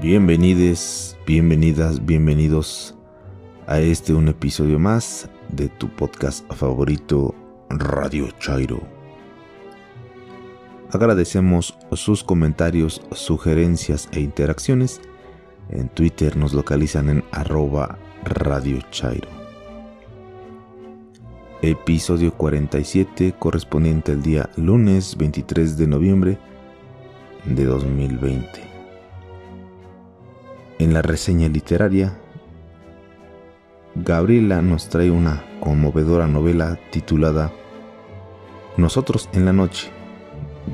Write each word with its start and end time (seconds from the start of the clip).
Bienvenides, 0.00 1.18
bienvenidas, 1.26 2.06
bienvenidos 2.06 2.94
a 3.66 3.80
este 3.80 4.14
un 4.14 4.28
episodio 4.28 4.78
más 4.78 5.28
de 5.48 5.68
tu 5.68 5.88
podcast 5.88 6.48
favorito 6.54 7.34
Radio 7.68 8.28
Chairo. 8.38 8.80
Agradecemos 10.92 11.76
sus 11.94 12.22
comentarios, 12.22 13.02
sugerencias 13.10 14.08
e 14.12 14.20
interacciones. 14.20 15.00
En 15.68 15.88
Twitter 15.88 16.36
nos 16.36 16.54
localizan 16.54 17.08
en 17.08 17.24
arroba 17.32 17.98
Radio 18.22 18.78
Chairo. 18.92 19.28
Episodio 21.60 22.32
47 22.34 23.34
correspondiente 23.36 24.12
al 24.12 24.22
día 24.22 24.48
lunes 24.54 25.16
23 25.16 25.76
de 25.76 25.86
noviembre 25.88 26.38
de 27.46 27.64
2020. 27.64 28.67
En 30.78 30.94
la 30.94 31.02
reseña 31.02 31.48
literaria, 31.48 32.16
Gabriela 33.96 34.62
nos 34.62 34.88
trae 34.88 35.10
una 35.10 35.44
conmovedora 35.58 36.28
novela 36.28 36.78
titulada 36.92 37.52
Nosotros 38.76 39.28
en 39.32 39.44
la 39.44 39.52
noche 39.52 39.90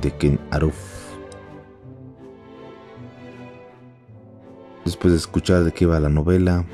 de 0.03 0.11
Ken 0.11 0.39
Aruf. 0.51 0.77
Después 4.85 5.13
de 5.13 5.19
escuchar 5.19 5.65
de 5.65 5.73
qué 5.73 5.87
va 5.87 5.99
la 6.01 6.11
novela, 6.11 6.67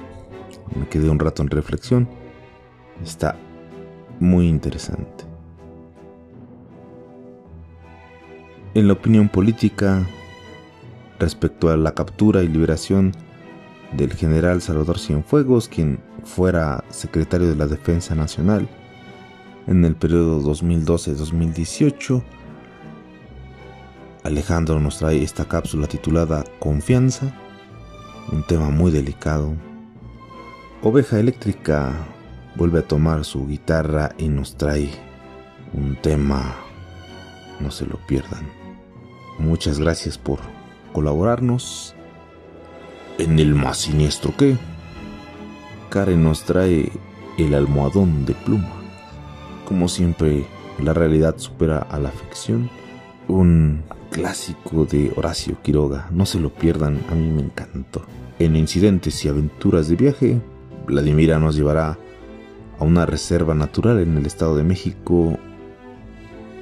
me 0.75 0.89
quedé 0.89 1.09
un 1.09 1.21
rato 1.21 1.43
en 1.43 1.51
reflexión. 1.51 2.09
Está 3.01 3.37
muy 4.19 4.49
interesante. 4.49 5.25
En 8.75 8.89
la 8.89 8.95
opinión 8.95 9.29
política, 9.29 10.05
respecto 11.21 11.69
a 11.69 11.77
la 11.77 11.95
captura 11.95 12.43
y 12.43 12.49
liberación 12.49 13.13
del 13.93 14.15
general 14.15 14.63
Salvador 14.63 14.99
Cienfuegos, 14.99 15.69
quien 15.69 16.01
fuera 16.25 16.85
secretario 16.91 17.49
de 17.49 17.57
la 17.57 17.67
Defensa 17.67 18.15
Nacional 18.15 18.69
en 19.67 19.85
el 19.85 19.97
periodo 19.97 20.41
2012-2018. 20.43 22.23
Alejandro 24.23 24.81
nos 24.81 24.99
trae 24.99 25.23
esta 25.23 25.47
cápsula 25.47 25.87
titulada 25.87 26.45
Confianza, 26.59 27.33
un 28.31 28.43
tema 28.47 28.71
muy 28.71 28.91
delicado. 28.91 29.55
Oveja 30.83 31.19
Eléctrica 31.19 31.93
vuelve 32.57 32.81
a 32.81 32.89
tomar 32.89 33.25
su 33.25 33.47
guitarra 33.47 34.11
y 34.19 34.29
nos 34.29 34.57
trae 34.57 34.91
un 35.73 35.97
tema, 35.97 36.55
no 37.61 37.71
se 37.71 37.87
lo 37.87 37.97
pierdan. 38.07 38.47
Muchas 39.39 39.79
gracias 39.79 40.19
por 40.19 40.41
colaborarnos 40.93 41.95
en 43.21 43.39
el 43.39 43.55
más 43.55 43.79
siniestro 43.79 44.35
que. 44.37 44.57
Karen 45.91 46.23
nos 46.23 46.45
trae 46.45 46.91
el 47.39 47.55
almohadón 47.55 48.25
de 48.25 48.35
pluma. 48.35 48.73
Como 49.67 49.89
siempre, 49.89 50.47
la 50.83 50.95
realidad 50.95 51.37
supera 51.39 51.79
a 51.79 51.99
la 51.99 52.11
ficción. 52.11 52.71
Un 53.29 53.83
clásico 54.11 54.87
de 54.87 55.13
Horacio 55.17 55.61
Quiroga, 55.63 56.09
no 56.11 56.27
se 56.27 56.41
lo 56.41 56.51
pierdan, 56.51 57.01
a 57.11 57.15
mí 57.15 57.31
me 57.31 57.43
encantó. 57.43 58.03
En 58.39 58.57
Incidentes 58.57 59.25
y 59.25 59.29
Aventuras 59.29 59.89
de 59.89 59.97
Viaje, 59.97 60.41
Vladimira 60.87 61.39
nos 61.39 61.55
llevará 61.55 61.99
a 62.79 62.85
una 62.85 63.07
reserva 63.07 63.55
natural 63.55 64.01
en 64.01 64.17
el 64.17 64.27
Estado 64.27 64.57
de 64.57 64.65
México, 64.65 65.39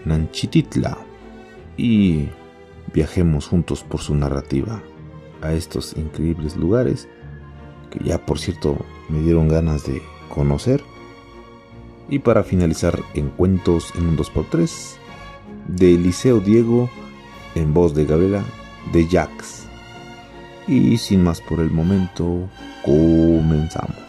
Nanchititla, 0.05 0.99
y 1.77 2.29
viajemos 2.93 3.47
juntos 3.47 3.85
por 3.85 4.01
su 4.01 4.15
narrativa 4.15 4.83
a 5.43 5.53
estos 5.53 5.97
increíbles 5.97 6.57
lugares 6.57 7.09
que 7.91 8.05
ya 8.05 8.25
por 8.25 8.39
cierto 8.39 8.77
me 9.09 9.21
dieron 9.21 9.49
ganas 9.49 9.87
de 9.87 10.03
conocer. 10.29 10.83
Y 12.09 12.21
para 12.21 12.43
finalizar 12.43 12.99
en 13.15 13.29
cuentos 13.29 13.93
en 13.95 14.07
un 14.07 14.17
2x3 14.17 14.97
de 15.69 15.95
Eliseo 15.95 16.41
Diego 16.41 16.89
en 17.55 17.75
voz 17.75 17.95
de 17.95 18.07
Gabriela 18.07 18.43
de 18.93 19.07
Jax. 19.07 19.67
Y 20.67 20.97
sin 20.99 21.23
más 21.23 21.41
por 21.41 21.61
el 21.61 21.71
momento, 21.71 22.49
comenzamos. 22.85 24.08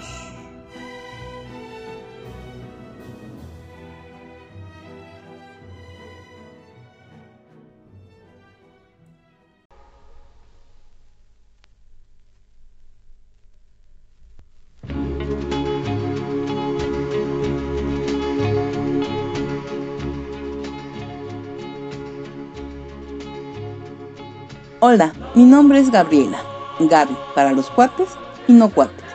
Mi 25.40 25.46
nombre 25.46 25.80
es 25.80 25.90
Gabriela. 25.90 26.44
Gaby 26.82 27.16
para 27.34 27.54
los 27.54 27.70
cuates 27.70 28.10
y 28.50 28.52
no 28.52 28.70
cuates. 28.70 29.06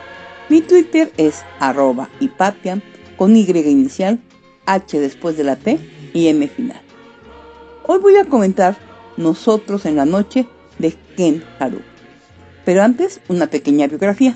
Mi 0.49 0.59
Twitter 0.59 1.13
es 1.17 1.45
arroba 1.59 2.09
hipatia 2.19 2.81
con 3.15 3.37
Y 3.37 3.47
inicial, 3.47 4.19
H 4.65 4.99
después 4.99 5.37
de 5.37 5.43
la 5.43 5.55
T 5.55 5.79
y 6.15 6.27
M 6.29 6.47
final. 6.47 6.81
Hoy 7.85 7.99
voy 7.99 8.15
a 8.15 8.25
comentar 8.25 8.75
Nosotros 9.17 9.85
en 9.85 9.97
la 9.97 10.05
noche 10.05 10.47
de 10.79 10.97
Ken 11.15 11.43
Haruf. 11.59 11.83
Pero 12.65 12.81
antes, 12.81 13.21
una 13.27 13.45
pequeña 13.45 13.85
biografía. 13.85 14.35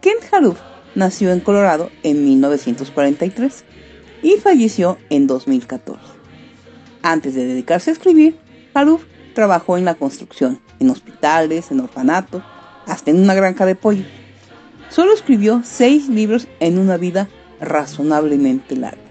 Ken 0.00 0.18
Haruf 0.30 0.60
nació 0.94 1.32
en 1.32 1.40
Colorado 1.40 1.90
en 2.04 2.24
1943 2.24 3.64
y 4.22 4.36
falleció 4.36 4.98
en 5.10 5.26
2014. 5.26 6.00
Antes 7.02 7.34
de 7.34 7.46
dedicarse 7.46 7.90
a 7.90 7.94
escribir, 7.94 8.38
Haruf 8.74 9.02
Trabajó 9.34 9.76
en 9.76 9.84
la 9.84 9.94
construcción, 9.94 10.60
en 10.78 10.90
hospitales, 10.90 11.70
en 11.70 11.80
orfanatos, 11.80 12.42
hasta 12.86 13.10
en 13.10 13.20
una 13.20 13.34
granja 13.34 13.66
de 13.66 13.74
pollo. 13.74 14.04
Solo 14.90 15.12
escribió 15.12 15.62
seis 15.64 16.08
libros 16.08 16.46
en 16.60 16.78
una 16.78 16.96
vida 16.96 17.28
razonablemente 17.60 18.76
larga. 18.76 19.02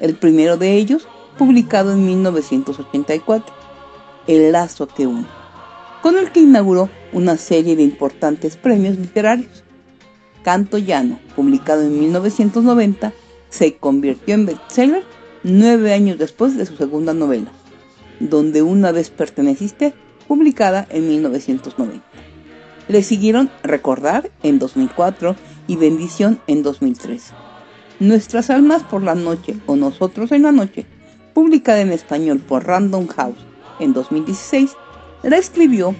El 0.00 0.16
primero 0.16 0.56
de 0.56 0.74
ellos, 0.74 1.08
publicado 1.38 1.92
en 1.92 2.04
1984, 2.04 3.54
El 4.26 4.52
lazo 4.52 4.86
que 4.88 5.06
une, 5.06 5.26
con 6.02 6.18
el 6.18 6.30
que 6.32 6.40
inauguró 6.40 6.90
una 7.12 7.36
serie 7.36 7.76
de 7.76 7.82
importantes 7.82 8.56
premios 8.56 8.98
literarios. 8.98 9.64
Canto 10.42 10.78
Llano, 10.78 11.18
publicado 11.34 11.82
en 11.82 11.98
1990, 11.98 13.12
se 13.48 13.76
convirtió 13.76 14.34
en 14.34 14.46
bestseller 14.46 15.04
nueve 15.42 15.94
años 15.94 16.18
después 16.18 16.56
de 16.56 16.66
su 16.66 16.76
segunda 16.76 17.14
novela, 17.14 17.50
donde 18.20 18.62
una 18.62 18.92
vez 18.92 19.10
perteneciste, 19.10 19.94
publicada 20.28 20.86
en 20.90 21.08
1990. 21.08 22.04
Le 22.88 23.02
siguieron 23.02 23.50
Recordar 23.62 24.30
en 24.42 24.58
2004 24.58 25.36
y 25.66 25.76
Bendición 25.76 26.40
en 26.46 26.62
2003. 26.62 27.32
Nuestras 28.00 28.50
almas 28.50 28.82
por 28.82 29.02
la 29.02 29.14
noche 29.14 29.56
o 29.66 29.76
Nosotros 29.76 30.32
en 30.32 30.42
la 30.42 30.52
noche, 30.52 30.86
publicada 31.34 31.80
en 31.80 31.92
español 31.92 32.38
por 32.38 32.66
Random 32.66 33.06
House 33.08 33.38
en 33.80 33.92
2016, 33.92 34.72
la 35.22 35.36
escribió 35.36 35.94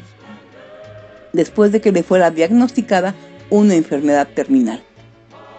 después 1.32 1.72
de 1.72 1.81
que 1.81 1.93
le 1.93 2.03
fuera 2.03 2.31
diagnosticada 2.31 3.15
una 3.50 3.75
enfermedad 3.75 4.28
terminal, 4.34 4.82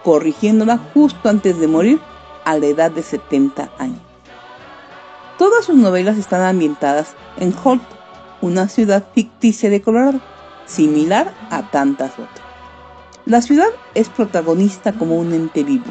corrigiéndola 0.02 0.78
justo 0.94 1.28
antes 1.28 1.58
de 1.58 1.68
morir 1.68 2.00
a 2.44 2.58
la 2.58 2.66
edad 2.66 2.90
de 2.90 3.02
70 3.02 3.70
años. 3.78 4.07
Todas 5.38 5.66
sus 5.66 5.76
novelas 5.76 6.18
están 6.18 6.42
ambientadas 6.42 7.14
en 7.38 7.54
Holt, 7.62 7.84
una 8.40 8.68
ciudad 8.68 9.06
ficticia 9.14 9.70
de 9.70 9.80
Colorado, 9.80 10.20
similar 10.66 11.32
a 11.50 11.70
tantas 11.70 12.14
otras. 12.14 12.42
La 13.24 13.40
ciudad 13.40 13.68
es 13.94 14.08
protagonista 14.08 14.92
como 14.92 15.16
un 15.16 15.32
ente 15.32 15.62
vivo, 15.62 15.84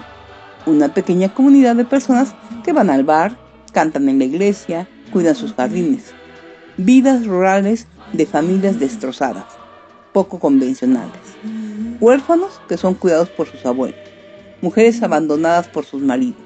una 0.65 0.94
pequeña 0.94 1.33
comunidad 1.33 1.77
de 1.77 1.85
personas 1.85 2.35
que 2.65 2.73
van 2.73 2.89
al 2.89 3.05
bar, 3.05 3.38
cantan 3.71 4.09
en 4.09 4.19
la 4.19 4.25
iglesia, 4.25 4.85
cuidan 5.13 5.35
sus 5.35 5.53
jardines. 5.53 6.13
Vidas 6.75 7.25
rurales 7.25 7.88
de 8.11 8.25
familias 8.25 8.81
destrozadas, 8.81 9.45
poco 10.11 10.39
convencionales. 10.39 11.21
Huérfanos 12.01 12.59
que 12.67 12.75
son 12.75 12.95
cuidados 12.95 13.29
por 13.29 13.47
sus 13.47 13.65
abuelos. 13.65 14.00
Mujeres 14.61 15.01
abandonadas 15.03 15.69
por 15.69 15.85
sus 15.85 16.01
maridos. 16.01 16.41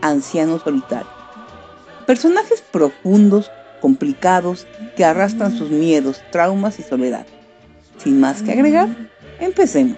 Ancianos 0.00 0.62
solitarios 0.62 1.15
Personajes 2.06 2.62
profundos, 2.62 3.50
complicados, 3.80 4.66
que 4.96 5.04
arrastran 5.04 5.56
sus 5.56 5.70
miedos, 5.70 6.22
traumas 6.30 6.78
y 6.78 6.82
soledad. 6.82 7.26
Sin 7.98 8.20
más 8.20 8.42
que 8.42 8.52
agregar, 8.52 8.88
empecemos. 9.40 9.96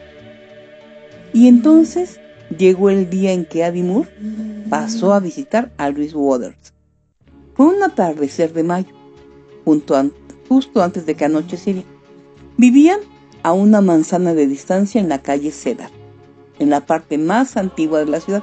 Y 1.34 1.48
entonces 1.48 2.18
llegó 2.56 2.88
el 2.88 3.10
día 3.10 3.32
en 3.32 3.44
que 3.44 3.62
Addie 3.62 3.82
Moore 3.82 4.08
pasó 4.70 5.12
a 5.12 5.20
visitar 5.20 5.70
a 5.76 5.90
Louis 5.90 6.14
Waters. 6.14 6.72
Fue 7.54 7.66
un 7.66 7.82
atardecer 7.82 8.52
de 8.54 8.62
mayo, 8.62 8.94
justo 10.48 10.82
antes 10.82 11.04
de 11.04 11.14
que 11.14 11.24
anocheciera. 11.26 11.82
Vivían 12.56 13.00
a 13.42 13.52
una 13.52 13.82
manzana 13.82 14.32
de 14.32 14.46
distancia 14.46 15.00
en 15.00 15.10
la 15.10 15.20
calle 15.20 15.52
Cedar, 15.52 15.90
en 16.58 16.70
la 16.70 16.86
parte 16.86 17.18
más 17.18 17.56
antigua 17.56 17.98
de 17.98 18.06
la 18.06 18.20
ciudad, 18.20 18.42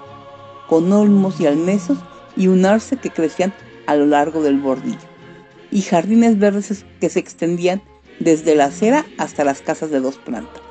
con 0.69 0.91
olmos 0.93 1.39
y 1.39 1.47
almezos 1.47 1.97
y 2.35 2.47
un 2.47 2.65
arce 2.65 2.97
que 2.97 3.09
crecían 3.09 3.53
a 3.87 3.95
lo 3.95 4.05
largo 4.05 4.41
del 4.41 4.59
bordillo, 4.59 4.97
y 5.71 5.81
jardines 5.81 6.39
verdes 6.39 6.85
que 6.99 7.09
se 7.09 7.19
extendían 7.19 7.81
desde 8.19 8.55
la 8.55 8.65
acera 8.65 9.05
hasta 9.17 9.43
las 9.43 9.61
casas 9.61 9.91
de 9.91 9.99
dos 9.99 10.17
plantas. 10.17 10.61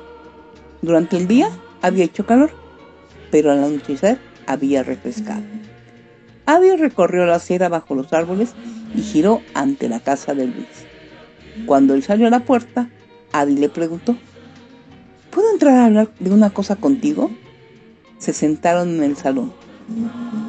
Durante 0.81 1.17
el 1.17 1.27
día 1.27 1.49
había 1.81 2.05
hecho 2.05 2.25
calor, 2.25 2.51
pero 3.31 3.51
al 3.51 3.63
anochecer 3.63 4.19
había 4.47 4.83
refrescado. 4.83 5.43
Adi 6.45 6.75
recorrió 6.75 7.25
la 7.25 7.35
acera 7.35 7.69
bajo 7.69 7.95
los 7.95 8.13
árboles 8.13 8.53
y 8.95 9.01
giró 9.01 9.41
ante 9.53 9.89
la 9.89 9.99
casa 9.99 10.33
de 10.33 10.45
Luis. 10.45 10.67
Cuando 11.65 11.95
él 11.95 12.03
salió 12.03 12.27
a 12.27 12.29
la 12.29 12.41
puerta, 12.41 12.89
Adi 13.31 13.55
le 13.55 13.69
preguntó, 13.69 14.15
¿Puedo 15.31 15.51
entrar 15.51 15.75
a 15.75 15.85
hablar 15.85 16.09
de 16.19 16.31
una 16.31 16.51
cosa 16.51 16.75
contigo? 16.75 17.31
Se 18.19 18.31
sentaron 18.31 18.95
en 18.95 19.03
el 19.03 19.17
salón. 19.17 19.51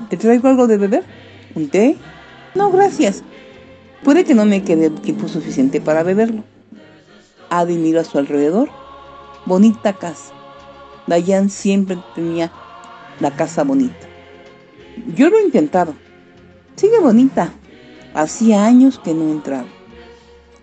¿Te 0.09 0.17
traigo 0.17 0.49
algo 0.49 0.67
de 0.67 0.79
beber? 0.79 1.05
¿Un 1.55 1.69
té? 1.69 1.97
No, 2.55 2.71
gracias. 2.71 3.23
Puede 4.03 4.25
que 4.25 4.35
no 4.35 4.45
me 4.45 4.63
quede 4.63 4.91
tiempo 4.91 5.29
suficiente 5.29 5.81
para 5.81 6.03
beberlo. 6.03 6.45
Adi 7.51 7.77
miró 7.77 8.01
a 8.01 8.05
su 8.05 8.19
alrededor. 8.19 8.69
Bonita 9.47 9.93
casa. 9.93 10.33
Dayan 11.07 11.51
siempre 11.51 11.99
tenía 12.15 12.53
la 13.21 13.31
casa 13.31 13.65
bonita. 13.65 14.07
Yo 15.15 15.29
lo 15.29 15.39
he 15.39 15.45
intentado. 15.45 15.95
Sigue 16.77 16.99
bonita. 16.99 17.53
Hacía 18.15 18.65
años 18.65 18.99
que 18.99 19.15
no 19.15 19.31
entraba. 19.31 19.69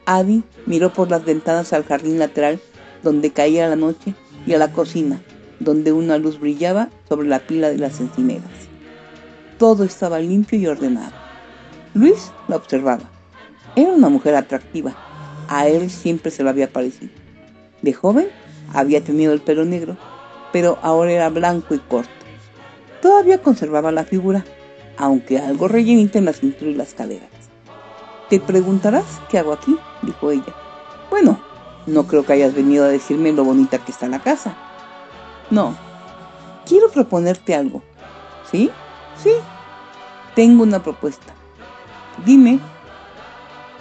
Adi 0.05 0.43
miró 0.65 0.91
por 0.91 1.09
las 1.09 1.23
ventanas 1.23 1.71
al 1.73 1.85
jardín 1.85 2.19
lateral 2.19 2.59
donde 3.03 3.31
caía 3.31 3.67
la 3.67 3.75
noche 3.75 4.15
y 4.45 4.53
a 4.53 4.57
la 4.57 4.71
cocina, 4.71 5.21
donde 5.59 5.91
una 5.91 6.17
luz 6.17 6.39
brillaba 6.39 6.89
sobre 7.07 7.27
la 7.27 7.39
pila 7.39 7.69
de 7.69 7.77
las 7.77 7.99
encimeras. 7.99 8.62
Todo 9.63 9.85
estaba 9.85 10.19
limpio 10.19 10.59
y 10.59 10.67
ordenado. 10.67 11.13
Luis 11.93 12.33
la 12.49 12.57
observaba. 12.57 13.05
Era 13.77 13.93
una 13.93 14.09
mujer 14.09 14.35
atractiva. 14.35 14.93
A 15.47 15.69
él 15.69 15.89
siempre 15.89 16.31
se 16.31 16.43
lo 16.43 16.49
había 16.49 16.69
parecido. 16.69 17.13
De 17.81 17.93
joven 17.93 18.27
había 18.73 19.01
tenido 19.01 19.31
el 19.31 19.39
pelo 19.39 19.63
negro, 19.63 19.95
pero 20.51 20.77
ahora 20.81 21.13
era 21.13 21.29
blanco 21.29 21.75
y 21.75 21.79
corto. 21.79 22.11
Todavía 23.01 23.41
conservaba 23.41 23.93
la 23.93 24.03
figura, 24.03 24.43
aunque 24.97 25.39
algo 25.39 25.69
rellenita 25.69 26.19
en 26.19 26.25
la 26.25 26.33
cintura 26.33 26.69
y 26.69 26.75
las 26.75 26.93
caderas. 26.93 27.29
Te 28.29 28.41
preguntarás 28.41 29.21
qué 29.29 29.39
hago 29.39 29.53
aquí, 29.53 29.77
dijo 30.01 30.29
ella. 30.29 30.53
Bueno, 31.09 31.39
no 31.87 32.05
creo 32.05 32.25
que 32.25 32.33
hayas 32.33 32.53
venido 32.53 32.83
a 32.83 32.89
decirme 32.89 33.31
lo 33.31 33.45
bonita 33.45 33.77
que 33.77 33.93
está 33.93 34.09
la 34.09 34.19
casa. 34.19 34.57
No, 35.49 35.73
quiero 36.65 36.89
proponerte 36.89 37.55
algo. 37.55 37.81
¿Sí? 38.51 38.69
Sí. 39.15 39.31
Tengo 40.35 40.63
una 40.63 40.81
propuesta. 40.81 41.33
Dime. 42.25 42.59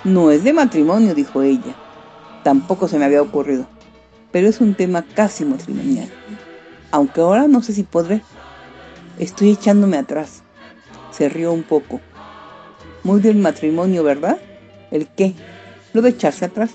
No 0.04 0.31
es 0.31 0.44
de 0.44 0.52
matrimonio, 0.52 1.14
dijo 1.14 1.43
ella. 1.43 1.75
Tampoco 2.43 2.88
se 2.88 2.99
me 2.99 3.06
había 3.06 3.22
ocurrido. 3.22 3.66
Pero 4.32 4.49
es 4.49 4.60
un 4.60 4.75
tema 4.75 5.02
casi 5.02 5.44
matrimonial. 5.44 6.10
Aunque 6.90 7.20
ahora 7.22 7.49
no 7.49 7.62
sé 7.62 7.72
si 7.72 7.84
podré. 7.84 8.22
Estoy 9.19 9.52
echándome 9.52 9.96
atrás. 9.96 10.43
Se 11.10 11.28
rió 11.28 11.52
un 11.52 11.62
poco. 11.62 12.00
Muy 13.02 13.20
del 13.20 13.37
matrimonio, 13.37 14.05
¿verdad? 14.05 14.38
¿El 14.90 15.08
qué? 15.08 15.34
¿Lo 15.94 16.02
de 16.02 16.10
echarse 16.10 16.44
atrás? 16.44 16.72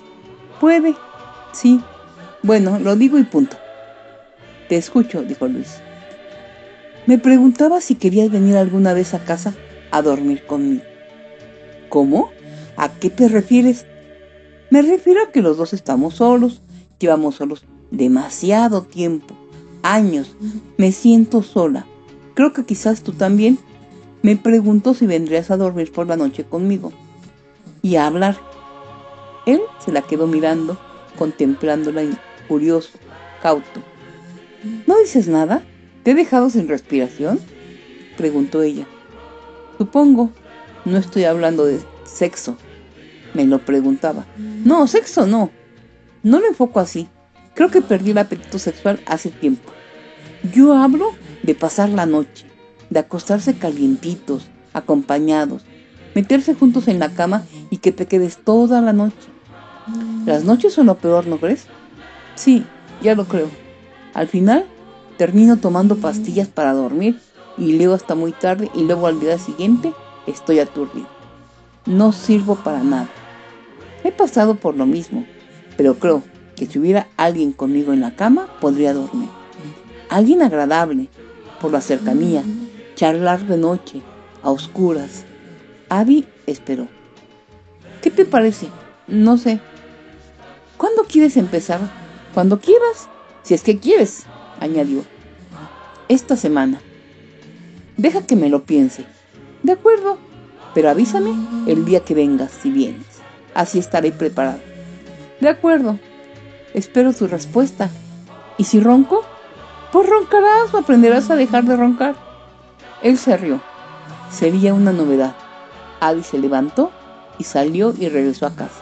Puede. 0.60 0.96
Sí. 1.52 1.80
Bueno, 2.42 2.80
lo 2.80 2.96
digo 2.96 3.18
y 3.18 3.24
punto. 3.24 3.56
Te 4.68 4.76
escucho, 4.76 5.22
dijo 5.22 5.46
Luis. 5.46 5.80
Me 7.06 7.18
preguntaba 7.18 7.80
si 7.80 7.94
querías 7.94 8.30
venir 8.30 8.56
alguna 8.56 8.92
vez 8.92 9.14
a 9.14 9.24
casa 9.24 9.54
a 9.90 10.02
dormir 10.02 10.44
conmigo. 10.46 10.82
¿Cómo? 11.88 12.30
¿A 12.76 12.88
qué 12.90 13.10
te 13.10 13.28
refieres? 13.28 13.86
Me 14.70 14.82
refiero 14.82 15.22
a 15.22 15.32
que 15.32 15.42
los 15.42 15.56
dos 15.56 15.72
estamos 15.72 16.16
solos, 16.16 16.62
llevamos 16.98 17.36
solos 17.36 17.64
demasiado 17.90 18.82
tiempo, 18.82 19.34
años. 19.82 20.36
Me 20.76 20.92
siento 20.92 21.42
sola. 21.42 21.86
Creo 22.34 22.52
que 22.52 22.64
quizás 22.64 23.02
tú 23.02 23.12
también. 23.12 23.58
Me 24.22 24.36
preguntó 24.36 24.94
si 24.94 25.06
vendrías 25.06 25.50
a 25.50 25.56
dormir 25.56 25.92
por 25.92 26.06
la 26.06 26.16
noche 26.16 26.44
conmigo 26.44 26.92
y 27.82 27.96
a 27.96 28.06
hablar. 28.06 28.36
Él 29.46 29.60
se 29.84 29.92
la 29.92 30.02
quedó 30.02 30.26
mirando, 30.26 30.78
contemplándola 31.16 32.02
curioso, 32.48 32.98
cauto. 33.42 33.80
¿No 34.86 34.98
dices 34.98 35.28
nada? 35.28 35.62
¿Te 36.02 36.10
he 36.10 36.14
dejado 36.14 36.50
sin 36.50 36.68
respiración? 36.68 37.40
preguntó 38.16 38.62
ella. 38.62 38.86
Supongo. 39.78 40.30
No 40.84 40.98
estoy 40.98 41.24
hablando 41.24 41.64
de 41.64 41.80
sexo. 42.04 42.56
Me 43.34 43.44
lo 43.44 43.60
preguntaba. 43.60 44.26
No, 44.36 44.86
sexo 44.86 45.26
no. 45.26 45.50
No 46.22 46.40
lo 46.40 46.46
enfoco 46.46 46.80
así. 46.80 47.08
Creo 47.54 47.70
que 47.70 47.80
perdí 47.80 48.10
el 48.10 48.18
apetito 48.18 48.58
sexual 48.58 49.00
hace 49.06 49.30
tiempo. 49.30 49.70
Yo 50.52 50.74
hablo 50.74 51.12
de 51.42 51.54
pasar 51.54 51.88
la 51.90 52.06
noche, 52.06 52.46
de 52.90 53.00
acostarse 53.00 53.58
calientitos, 53.58 54.46
acompañados, 54.72 55.64
meterse 56.14 56.54
juntos 56.54 56.88
en 56.88 56.98
la 56.98 57.10
cama 57.10 57.44
y 57.70 57.78
que 57.78 57.92
te 57.92 58.06
quedes 58.06 58.38
toda 58.38 58.80
la 58.80 58.92
noche. 58.92 59.28
Las 60.26 60.44
noches 60.44 60.74
son 60.74 60.86
lo 60.86 60.98
peor, 60.98 61.26
¿no 61.26 61.38
crees? 61.38 61.66
Sí, 62.34 62.64
ya 63.02 63.14
lo 63.14 63.26
creo. 63.26 63.48
Al 64.14 64.28
final, 64.28 64.66
termino 65.16 65.56
tomando 65.56 65.96
pastillas 65.96 66.48
para 66.48 66.72
dormir 66.72 67.20
y 67.58 67.72
leo 67.72 67.94
hasta 67.94 68.14
muy 68.14 68.32
tarde 68.32 68.70
y 68.74 68.84
luego 68.84 69.06
al 69.06 69.20
día 69.20 69.38
siguiente 69.38 69.92
estoy 70.26 70.60
aturdido. 70.60 71.08
No 71.86 72.12
sirvo 72.12 72.56
para 72.56 72.82
nada. 72.82 73.08
He 74.04 74.12
pasado 74.12 74.54
por 74.54 74.76
lo 74.76 74.86
mismo, 74.86 75.26
pero 75.76 75.98
creo 75.98 76.22
que 76.56 76.66
si 76.66 76.78
hubiera 76.78 77.08
alguien 77.16 77.52
conmigo 77.52 77.92
en 77.92 78.00
la 78.00 78.14
cama, 78.14 78.48
podría 78.60 78.94
dormir. 78.94 79.28
Alguien 80.08 80.42
agradable, 80.42 81.08
por 81.60 81.72
la 81.72 81.80
cercanía, 81.80 82.42
charlar 82.94 83.46
de 83.46 83.58
noche, 83.58 84.02
a 84.42 84.50
oscuras. 84.50 85.24
Abby 85.88 86.26
esperó. 86.46 86.88
¿Qué 88.02 88.10
te 88.10 88.24
parece? 88.24 88.68
No 89.06 89.36
sé. 89.36 89.60
¿Cuándo 90.76 91.04
quieres 91.04 91.36
empezar? 91.36 91.80
Cuando 92.34 92.60
quieras, 92.60 93.08
si 93.42 93.54
es 93.54 93.62
que 93.62 93.78
quieres, 93.78 94.24
añadió. 94.60 95.04
Esta 96.08 96.36
semana. 96.36 96.80
Deja 97.98 98.22
que 98.22 98.36
me 98.36 98.48
lo 98.48 98.62
piense. 98.62 99.04
De 99.64 99.72
acuerdo, 99.72 100.18
pero 100.72 100.88
avísame 100.88 101.34
el 101.66 101.84
día 101.84 102.04
que 102.04 102.14
vengas 102.14 102.52
si 102.52 102.70
vienes. 102.70 103.04
Así 103.54 103.80
estaré 103.80 104.12
preparado. 104.12 104.60
De 105.40 105.48
acuerdo. 105.48 105.98
Espero 106.74 107.12
tu 107.12 107.26
respuesta. 107.26 107.90
¿Y 108.56 108.64
si 108.64 108.78
ronco? 108.78 109.24
Pues 109.90 110.08
roncarás 110.08 110.72
o 110.72 110.78
aprenderás 110.78 111.28
a 111.30 111.34
dejar 111.34 111.64
de 111.64 111.76
roncar. 111.76 112.14
Él 113.02 113.18
se 113.18 113.36
rió. 113.36 113.60
Sería 114.30 114.74
una 114.74 114.92
novedad. 114.92 115.34
Adi 115.98 116.22
se 116.22 116.38
levantó 116.38 116.92
y 117.36 117.42
salió 117.42 117.92
y 117.98 118.08
regresó 118.08 118.46
a 118.46 118.54
casa. 118.54 118.80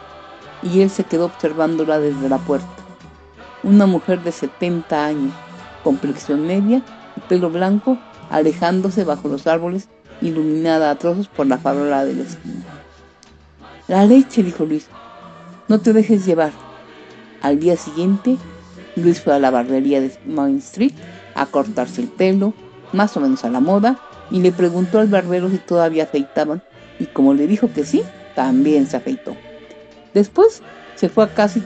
Y 0.62 0.82
él 0.82 0.90
se 0.90 1.04
quedó 1.04 1.24
observándola 1.24 1.98
desde 1.98 2.28
la 2.28 2.36
puerta. 2.36 2.68
Una 3.62 3.86
mujer 3.86 4.22
de 4.22 4.32
70 4.32 5.06
años, 5.06 5.32
complexión 5.82 6.46
media 6.46 6.82
y 7.16 7.20
pelo 7.20 7.48
blanco, 7.48 7.96
alejándose 8.30 9.04
bajo 9.04 9.28
los 9.28 9.46
árboles, 9.46 9.88
iluminada 10.20 10.90
a 10.90 10.96
trozos 10.96 11.28
por 11.28 11.46
la 11.46 11.58
farola 11.58 12.04
de 12.04 12.14
la 12.14 12.22
esquina. 12.22 12.64
La 13.88 14.04
leche, 14.04 14.42
dijo 14.42 14.64
Luis. 14.64 14.88
No 15.68 15.80
te 15.80 15.92
dejes 15.92 16.26
llevar. 16.26 16.52
Al 17.42 17.58
día 17.60 17.76
siguiente, 17.76 18.36
Luis 18.96 19.20
fue 19.20 19.34
a 19.34 19.38
la 19.38 19.50
barbería 19.50 20.00
de 20.00 20.12
Main 20.26 20.58
Street 20.58 20.94
a 21.34 21.46
cortarse 21.46 22.00
el 22.00 22.08
pelo, 22.08 22.54
más 22.92 23.16
o 23.16 23.20
menos 23.20 23.44
a 23.44 23.50
la 23.50 23.60
moda, 23.60 23.98
y 24.30 24.40
le 24.40 24.52
preguntó 24.52 24.98
al 24.98 25.08
barbero 25.08 25.50
si 25.50 25.58
todavía 25.58 26.04
afeitaban, 26.04 26.62
y 26.98 27.06
como 27.06 27.34
le 27.34 27.46
dijo 27.46 27.72
que 27.72 27.84
sí, 27.84 28.02
también 28.34 28.86
se 28.86 28.96
afeitó. 28.96 29.36
Después 30.14 30.62
se 30.94 31.08
fue 31.08 31.24
a 31.24 31.34
casa 31.34 31.58
y 31.58 31.62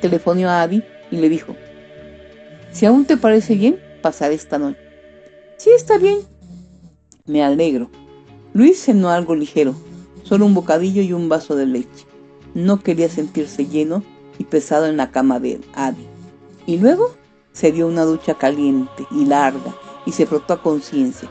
telefonió 0.00 0.48
a 0.48 0.62
Abby 0.62 0.82
y 1.10 1.18
le 1.18 1.28
dijo, 1.28 1.54
si 2.72 2.86
aún 2.86 3.04
te 3.04 3.16
parece 3.16 3.54
bien, 3.54 3.78
pasar 4.02 4.32
esta 4.32 4.58
noche. 4.58 4.85
Sí, 5.56 5.70
está 5.70 5.98
bien. 5.98 6.20
Me 7.26 7.42
alegro. 7.42 7.90
Luis 8.52 8.78
cenó 8.82 9.10
algo 9.10 9.34
ligero, 9.34 9.74
solo 10.22 10.46
un 10.46 10.54
bocadillo 10.54 11.02
y 11.02 11.12
un 11.12 11.28
vaso 11.28 11.56
de 11.56 11.66
leche. 11.66 12.06
No 12.54 12.80
quería 12.80 13.08
sentirse 13.08 13.66
lleno 13.66 14.02
y 14.38 14.44
pesado 14.44 14.86
en 14.86 14.96
la 14.96 15.10
cama 15.10 15.40
de 15.40 15.60
Adi. 15.74 16.06
Y 16.66 16.78
luego 16.78 17.14
se 17.52 17.72
dio 17.72 17.86
una 17.86 18.04
ducha 18.04 18.34
caliente 18.34 19.06
y 19.10 19.24
larga 19.24 19.74
y 20.04 20.12
se 20.12 20.26
frotó 20.26 20.54
a 20.54 20.62
conciencia. 20.62 21.30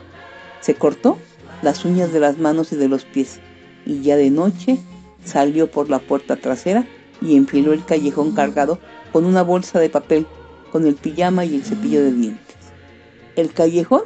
Se 0.60 0.76
cortó 0.76 1.18
las 1.62 1.86
uñas 1.86 2.12
de 2.12 2.20
las 2.20 2.38
manos 2.38 2.72
y 2.72 2.76
de 2.76 2.88
los 2.88 3.06
pies 3.06 3.40
y 3.86 4.02
ya 4.02 4.18
de 4.18 4.32
noche 4.32 4.80
salió 5.24 5.70
por 5.70 5.90
la 5.90 6.00
puerta 6.00 6.36
trasera 6.36 6.88
y 7.22 7.36
enfiló 7.36 7.74
el 7.74 7.86
callejón 7.86 8.32
cargado 8.34 8.80
con 9.12 9.26
una 9.26 9.44
bolsa 9.44 9.80
de 9.80 9.90
papel, 9.90 10.26
con 10.72 10.86
el 10.86 10.96
pijama 10.96 11.46
y 11.46 11.56
el 11.56 11.64
cepillo 11.64 12.04
de 12.04 12.12
dientes. 12.12 12.45
El 13.36 13.52
callejón 13.52 14.04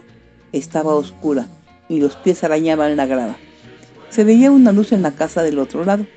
estaba 0.53 0.95
oscura 0.95 1.47
y 1.87 1.99
los 1.99 2.15
pies 2.15 2.43
arañaban 2.43 2.95
la 2.95 3.05
grava. 3.05 3.37
Se 4.09 4.23
veía 4.23 4.49
una 4.49 4.71
luz 4.71 4.91
en 4.91 5.03
la 5.03 5.11
casa 5.11 5.43
del 5.43 5.59
otro 5.59 5.85
lado 5.85 6.07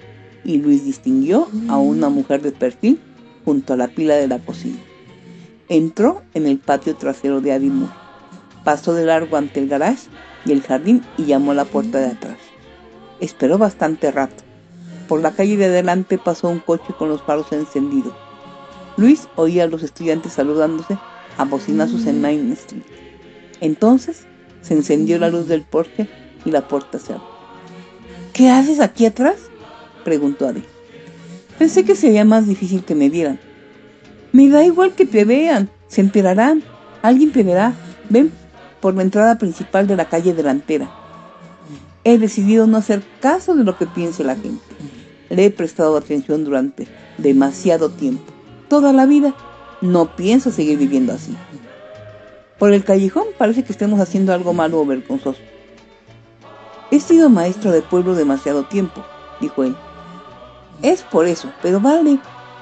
y 0.45 0.57
Luis 0.57 0.87
distinguió 0.87 1.49
a 1.69 1.77
una 1.77 2.09
mujer 2.09 2.41
de 2.41 2.53
perfil 2.53 2.99
junto 3.45 3.75
a 3.75 3.77
la 3.77 3.89
pila 3.89 4.15
de 4.15 4.29
la 4.29 4.39
cocina. 4.39 4.79
Entró 5.69 6.23
en 6.33 6.47
el 6.47 6.59
patio 6.59 6.97
trasero 6.97 7.43
de 7.43 7.53
Adimur, 7.53 7.91
pasó 8.65 8.95
de 8.95 9.05
largo 9.05 9.37
ante 9.37 9.61
el 9.61 9.69
garage 9.69 10.09
y 10.47 10.53
el 10.53 10.63
jardín 10.63 11.03
y 11.19 11.27
llamó 11.27 11.53
a 11.53 11.57
la 11.57 11.67
puerta 11.67 11.99
de 11.99 12.07
atrás. 12.07 12.39
Esperó 13.21 13.59
bastante 13.59 14.11
rato. 14.11 14.43
Por 15.07 15.21
la 15.21 15.33
calle 15.33 15.59
de 15.59 15.67
adelante 15.67 16.17
pasó 16.17 16.49
un 16.49 16.61
coche 16.61 16.95
con 16.99 17.11
los 17.11 17.23
faros 17.23 17.53
encendidos. 17.53 18.15
Luis 18.97 19.29
oía 19.37 19.65
a 19.65 19.69
los 19.69 19.83
estudiantes 19.83 20.33
saludándose 20.33 20.97
a 21.39 21.45
bocinazos 21.45 22.07
en 22.07 22.21
Main 22.21 22.53
Street. 22.53 22.83
Entonces 23.61 24.27
se 24.61 24.75
encendió 24.75 25.19
la 25.19 25.31
luz 25.31 25.49
del 25.49 25.63
porche 25.63 26.09
y 26.45 26.51
la 26.51 26.67
puerta 26.69 26.99
se 26.99 27.13
abrió. 27.13 27.33
¿Qué 28.33 28.49
haces 28.51 28.81
aquí 28.81 29.07
atrás? 29.07 29.37
preguntó 30.05 30.49
Adi. 30.49 30.63
Pensé 31.59 31.85
que 31.85 31.95
sería 31.95 32.25
más 32.25 32.47
difícil 32.47 32.85
que 32.85 32.95
me 32.95 33.11
vieran. 33.11 33.39
Me 34.33 34.49
da 34.49 34.65
igual 34.65 34.95
que 34.95 35.05
te 35.05 35.25
vean, 35.25 35.71
se 35.89 36.01
enterarán. 36.01 36.63
Alguien 37.03 37.33
te 37.33 37.43
verá. 37.43 37.75
Ven 38.09 38.33
por 38.81 38.95
la 38.95 39.03
entrada 39.03 39.39
principal 39.39 39.87
de 39.87 39.97
la 39.97 40.09
calle 40.09 40.35
delantera. 40.35 40.91
He 42.05 42.19
decidido 42.19 42.67
no 42.67 42.79
hacer 42.79 43.03
caso 43.21 43.55
de 43.55 43.65
lo 43.65 43.79
que 43.79 43.87
piense 43.87 44.25
la 44.25 44.35
gente. 44.35 44.65
Le 45.31 45.47
he 45.47 45.51
prestado 45.51 45.97
atención 45.97 46.45
durante 46.45 46.89
demasiado 47.19 47.91
tiempo, 47.91 48.25
toda 48.69 48.93
la 48.93 49.07
vida. 49.07 49.35
No 49.83 50.15
pienso 50.15 50.53
seguir 50.53 50.79
viviendo 50.79 51.13
así. 51.13 51.37
Por 52.59 52.73
el 52.73 52.85
callejón 52.85 53.25
parece 53.37 53.65
que 53.65 53.73
estemos 53.73 53.99
haciendo 53.99 54.33
algo 54.33 54.55
malo 54.55 54.81
o 54.81 54.87
vergonzoso. 54.87 55.41
He 56.93 57.01
sido 57.01 57.29
maestro 57.29 57.73
de 57.73 57.83
pueblo 57.83 58.15
demasiado 58.15 58.63
tiempo, 58.63 59.05
dijo 59.41 59.65
él. 59.65 59.75
Es 60.83 61.03
por 61.03 61.27
eso, 61.27 61.53
pero 61.63 61.81
vale, 61.81 62.21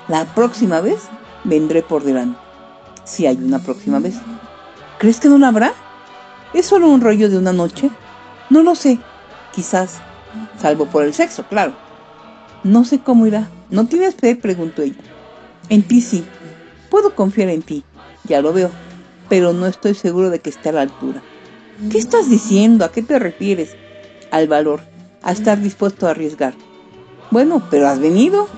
la 0.08 0.24
próxima 0.34 0.80
vez 0.80 1.02
vendré 1.44 1.82
por 1.82 2.04
delante. 2.04 2.38
Si 3.04 3.26
hay 3.26 3.36
una 3.36 3.58
próxima 3.58 3.98
vez. 3.98 4.14
¿Crees 4.98 5.20
que 5.20 5.28
no 5.28 5.36
la 5.36 5.48
habrá? 5.48 5.74
¿Es 6.54 6.66
solo 6.66 6.88
un 6.88 7.02
rollo 7.02 7.28
de 7.28 7.36
una 7.36 7.52
noche? 7.52 7.90
No 8.48 8.62
lo 8.62 8.74
sé. 8.74 8.98
Quizás, 9.52 10.00
salvo 10.58 10.86
por 10.86 11.04
el 11.04 11.12
sexo, 11.12 11.44
claro. 11.44 11.74
No 12.64 12.86
sé 12.86 13.00
cómo 13.00 13.26
irá. 13.26 13.50
¿No 13.68 13.86
tienes 13.86 14.14
fe? 14.14 14.36
preguntó 14.36 14.80
ella. 14.80 15.02
En 15.68 15.82
ti 15.82 16.00
sí. 16.00 16.24
Puedo 16.90 17.14
confiar 17.14 17.48
en 17.48 17.62
ti. 17.62 17.84
Ya 18.24 18.42
lo 18.42 18.52
veo. 18.52 18.70
Pero 19.28 19.52
no 19.52 19.66
estoy 19.66 19.94
seguro 19.94 20.28
de 20.30 20.40
que 20.40 20.50
esté 20.50 20.68
a 20.68 20.72
la 20.72 20.82
altura. 20.82 21.22
¿Qué 21.90 21.98
estás 21.98 22.28
diciendo? 22.28 22.84
¿A 22.84 22.92
qué 22.92 23.02
te 23.02 23.18
refieres? 23.18 23.76
Al 24.30 24.48
valor, 24.48 24.80
a 25.22 25.32
estar 25.32 25.60
dispuesto 25.60 26.06
a 26.06 26.10
arriesgar. 26.10 26.54
Bueno, 27.30 27.66
pero 27.70 27.88
has 27.88 28.00
venido. 28.00 28.48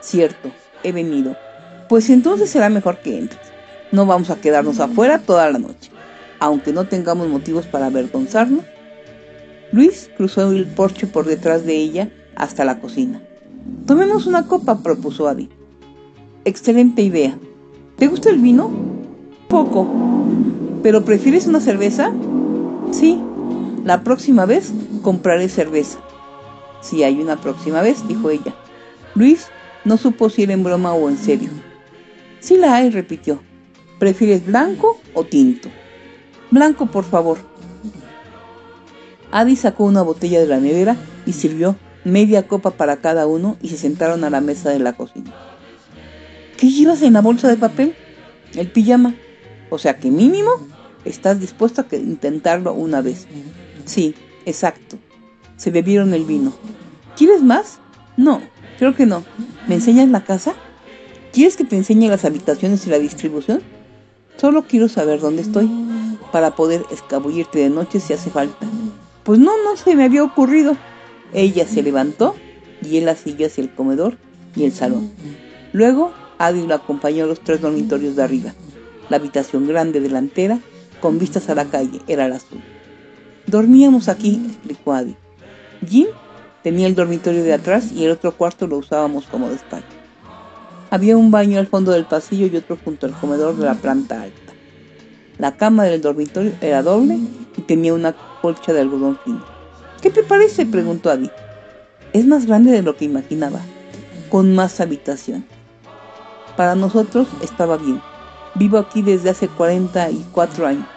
Cierto, 0.00 0.52
he 0.84 0.92
venido. 0.92 1.36
Pues 1.88 2.10
entonces 2.10 2.50
será 2.50 2.68
mejor 2.68 2.98
que 2.98 3.18
entres. 3.18 3.40
No 3.90 4.06
vamos 4.06 4.30
a 4.30 4.40
quedarnos 4.40 4.78
afuera 4.78 5.18
toda 5.20 5.50
la 5.50 5.58
noche 5.58 5.90
aunque 6.40 6.72
no 6.72 6.86
tengamos 6.86 7.28
motivos 7.28 7.66
para 7.66 7.86
avergonzarnos. 7.86 8.64
Luis 9.72 10.10
cruzó 10.16 10.50
el 10.50 10.66
porche 10.66 11.06
por 11.06 11.26
detrás 11.26 11.64
de 11.64 11.76
ella 11.76 12.10
hasta 12.36 12.64
la 12.64 12.80
cocina. 12.80 13.22
Tomemos 13.86 14.26
una 14.26 14.46
copa, 14.46 14.82
propuso 14.82 15.28
Adi. 15.28 15.48
Excelente 16.44 17.02
idea. 17.02 17.38
¿Te 17.98 18.06
gusta 18.06 18.30
el 18.30 18.38
vino? 18.38 18.70
Poco. 19.48 19.88
¿Pero 20.84 21.04
prefieres 21.04 21.48
una 21.48 21.60
cerveza? 21.60 22.12
Sí. 22.92 23.20
La 23.84 24.04
próxima 24.04 24.46
vez 24.46 24.72
compraré 25.02 25.48
cerveza. 25.48 25.98
Si 26.80 27.02
hay 27.02 27.20
una 27.20 27.40
próxima 27.40 27.82
vez, 27.82 28.06
dijo 28.06 28.30
ella. 28.30 28.54
Luis 29.16 29.48
no 29.84 29.96
supo 29.96 30.30
si 30.30 30.44
era 30.44 30.52
en 30.52 30.62
broma 30.62 30.92
o 30.94 31.08
en 31.08 31.18
serio. 31.18 31.50
Sí 32.38 32.56
la 32.56 32.76
hay, 32.76 32.90
repitió. 32.90 33.40
¿Prefieres 33.98 34.46
blanco 34.46 35.00
o 35.12 35.24
tinto? 35.24 35.68
Blanco, 36.52 36.86
por 36.86 37.02
favor. 37.02 37.38
Adi 39.32 39.56
sacó 39.56 39.82
una 39.84 40.02
botella 40.02 40.38
de 40.38 40.46
la 40.46 40.60
nevera 40.60 40.96
y 41.26 41.32
sirvió 41.32 41.74
media 42.04 42.46
copa 42.46 42.70
para 42.70 42.98
cada 42.98 43.26
uno 43.26 43.56
y 43.60 43.70
se 43.70 43.76
sentaron 43.76 44.22
a 44.22 44.30
la 44.30 44.40
mesa 44.40 44.70
de 44.70 44.78
la 44.78 44.92
cocina. 44.92 45.34
¿Qué 46.58 46.68
llevas 46.68 47.02
en 47.02 47.12
la 47.12 47.20
bolsa 47.20 47.48
de 47.48 47.56
papel? 47.56 47.94
El 48.52 48.68
pijama. 48.68 49.14
O 49.70 49.78
sea 49.78 50.00
que 50.00 50.10
mínimo 50.10 50.50
estás 51.04 51.38
dispuesto 51.38 51.86
a 51.88 51.96
intentarlo 51.96 52.74
una 52.74 53.00
vez. 53.00 53.28
Sí, 53.84 54.16
exacto. 54.44 54.98
Se 55.56 55.70
bebieron 55.70 56.14
el 56.14 56.24
vino. 56.24 56.52
¿Quieres 57.16 57.42
más? 57.42 57.78
No, 58.16 58.42
creo 58.76 58.96
que 58.96 59.06
no. 59.06 59.24
¿Me 59.68 59.76
enseñas 59.76 60.08
la 60.08 60.24
casa? 60.24 60.54
¿Quieres 61.32 61.56
que 61.56 61.62
te 61.62 61.76
enseñe 61.76 62.08
las 62.08 62.24
habitaciones 62.24 62.84
y 62.88 62.90
la 62.90 62.98
distribución? 62.98 63.62
Solo 64.36 64.64
quiero 64.64 64.88
saber 64.88 65.20
dónde 65.20 65.42
estoy 65.42 65.70
para 66.32 66.56
poder 66.56 66.84
escabullirte 66.90 67.60
de 67.60 67.70
noche 67.70 68.00
si 68.00 68.14
hace 68.14 68.30
falta. 68.30 68.66
Pues 69.22 69.38
no, 69.38 69.52
no 69.62 69.76
se 69.76 69.94
me 69.94 70.02
había 70.02 70.24
ocurrido. 70.24 70.76
Ella 71.32 71.68
se 71.68 71.84
levantó 71.84 72.34
y 72.82 72.96
él 72.96 73.04
la 73.04 73.14
siguió 73.14 73.46
hacia 73.46 73.62
el 73.62 73.72
comedor 73.72 74.16
y 74.56 74.64
el 74.64 74.72
salón. 74.72 75.12
Luego, 75.72 76.12
Adi 76.38 76.66
lo 76.66 76.74
acompañó 76.74 77.24
a 77.24 77.26
los 77.26 77.40
tres 77.40 77.60
dormitorios 77.60 78.16
de 78.16 78.22
arriba. 78.22 78.54
La 79.08 79.16
habitación 79.16 79.66
grande 79.66 80.00
delantera, 80.00 80.60
con 81.00 81.18
vistas 81.18 81.48
a 81.48 81.54
la 81.54 81.64
calle, 81.64 82.00
era 82.06 82.28
la 82.28 82.38
suya. 82.38 82.62
Dormíamos 83.46 84.08
aquí, 84.08 84.42
explicó 84.46 84.92
Adi. 84.92 85.16
Jim 85.86 86.06
tenía 86.62 86.86
el 86.86 86.94
dormitorio 86.94 87.42
de 87.42 87.54
atrás 87.54 87.90
y 87.92 88.04
el 88.04 88.12
otro 88.12 88.36
cuarto 88.36 88.66
lo 88.66 88.78
usábamos 88.78 89.26
como 89.26 89.50
despacho. 89.50 89.86
Había 90.90 91.16
un 91.16 91.30
baño 91.30 91.58
al 91.58 91.66
fondo 91.66 91.92
del 91.92 92.04
pasillo 92.04 92.46
y 92.46 92.56
otro 92.56 92.78
junto 92.82 93.06
al 93.06 93.12
comedor 93.12 93.56
de 93.56 93.66
la 93.66 93.74
planta 93.74 94.22
alta. 94.22 94.52
La 95.38 95.56
cama 95.56 95.84
del 95.84 96.00
dormitorio 96.00 96.52
era 96.60 96.82
doble 96.82 97.18
y 97.56 97.62
tenía 97.62 97.94
una 97.94 98.14
colcha 98.40 98.72
de 98.72 98.80
algodón 98.80 99.18
fino. 99.24 99.44
¿Qué 100.00 100.10
te 100.10 100.22
parece? 100.22 100.66
preguntó 100.66 101.10
Adi. 101.10 101.30
Es 102.12 102.26
más 102.26 102.46
grande 102.46 102.72
de 102.72 102.82
lo 102.82 102.96
que 102.96 103.04
imaginaba, 103.04 103.60
con 104.30 104.54
más 104.54 104.80
habitación. 104.80 105.44
Para 106.58 106.74
nosotros 106.74 107.28
estaba 107.40 107.76
bien. 107.76 108.02
Vivo 108.56 108.78
aquí 108.78 109.00
desde 109.00 109.30
hace 109.30 109.46
44 109.46 110.66
años. 110.66 110.88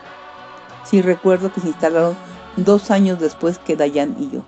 Sí 0.84 1.04
recuerdo 1.04 1.54
que 1.54 1.62
se 1.62 1.68
instalaron 1.68 2.16
dos 2.58 2.90
años 2.90 3.20
después 3.20 3.60
que 3.60 3.76
Dayan 3.76 4.16
y 4.20 4.32
yo. 4.32 4.44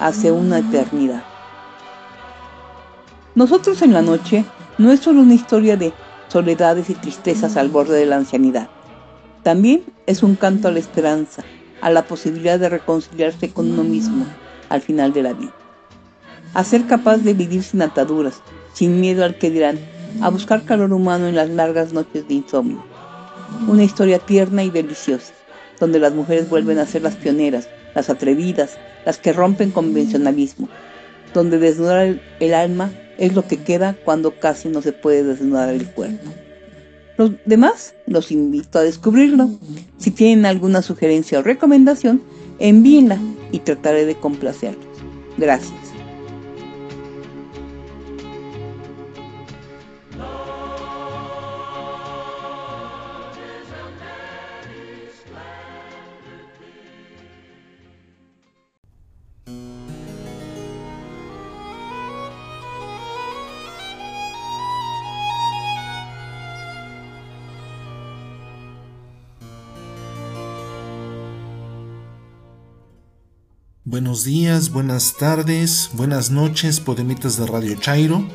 Hace 0.00 0.32
una 0.32 0.58
eternidad. 0.58 1.22
Nosotros 3.36 3.82
en 3.82 3.92
la 3.92 4.02
noche 4.02 4.44
no 4.78 4.90
es 4.90 4.98
solo 4.98 5.20
una 5.20 5.34
historia 5.34 5.76
de 5.76 5.92
soledades 6.26 6.90
y 6.90 6.94
tristezas 6.94 7.56
al 7.56 7.68
borde 7.68 7.96
de 7.96 8.06
la 8.06 8.16
ancianidad. 8.16 8.68
También 9.44 9.84
es 10.06 10.24
un 10.24 10.34
canto 10.34 10.66
a 10.66 10.72
la 10.72 10.80
esperanza, 10.80 11.44
a 11.80 11.88
la 11.90 12.02
posibilidad 12.02 12.58
de 12.58 12.68
reconciliarse 12.68 13.52
con 13.52 13.70
uno 13.70 13.84
mismo 13.84 14.26
al 14.70 14.80
final 14.80 15.12
de 15.12 15.22
la 15.22 15.34
vida. 15.34 15.54
A 16.52 16.64
ser 16.64 16.84
capaz 16.88 17.18
de 17.18 17.32
vivir 17.32 17.62
sin 17.62 17.80
ataduras, 17.80 18.42
sin 18.72 19.00
miedo 19.00 19.24
al 19.24 19.38
que 19.38 19.50
dirán, 19.50 19.78
a 20.20 20.30
buscar 20.30 20.64
calor 20.64 20.92
humano 20.92 21.26
en 21.26 21.34
las 21.36 21.50
largas 21.50 21.92
noches 21.92 22.26
de 22.28 22.34
insomnio. 22.34 22.82
Una 23.68 23.84
historia 23.84 24.18
tierna 24.18 24.64
y 24.64 24.70
deliciosa, 24.70 25.32
donde 25.78 25.98
las 25.98 26.14
mujeres 26.14 26.48
vuelven 26.48 26.78
a 26.78 26.86
ser 26.86 27.02
las 27.02 27.16
pioneras, 27.16 27.68
las 27.94 28.10
atrevidas, 28.10 28.78
las 29.04 29.18
que 29.18 29.32
rompen 29.32 29.70
convencionalismo, 29.70 30.68
donde 31.32 31.58
desnudar 31.58 32.20
el 32.40 32.54
alma 32.54 32.90
es 33.18 33.34
lo 33.34 33.46
que 33.46 33.62
queda 33.62 33.96
cuando 34.04 34.38
casi 34.38 34.68
no 34.68 34.82
se 34.82 34.92
puede 34.92 35.24
desnudar 35.24 35.70
el 35.70 35.86
cuerpo. 35.86 36.30
Los 37.16 37.32
demás 37.46 37.94
los 38.06 38.30
invito 38.30 38.78
a 38.78 38.82
descubrirlo. 38.82 39.50
Si 39.98 40.10
tienen 40.10 40.44
alguna 40.44 40.82
sugerencia 40.82 41.38
o 41.38 41.42
recomendación, 41.42 42.22
envíenla 42.58 43.18
y 43.52 43.60
trataré 43.60 44.04
de 44.04 44.16
complacerlos. 44.16 44.84
Gracias. 45.38 45.85
Buenos 73.96 74.24
días, 74.24 74.72
buenas 74.72 75.14
tardes, 75.14 75.88
buenas 75.94 76.30
noches, 76.30 76.80
podemitas 76.80 77.38
de 77.38 77.46
Radio 77.46 77.76
Chairo. 77.76 78.28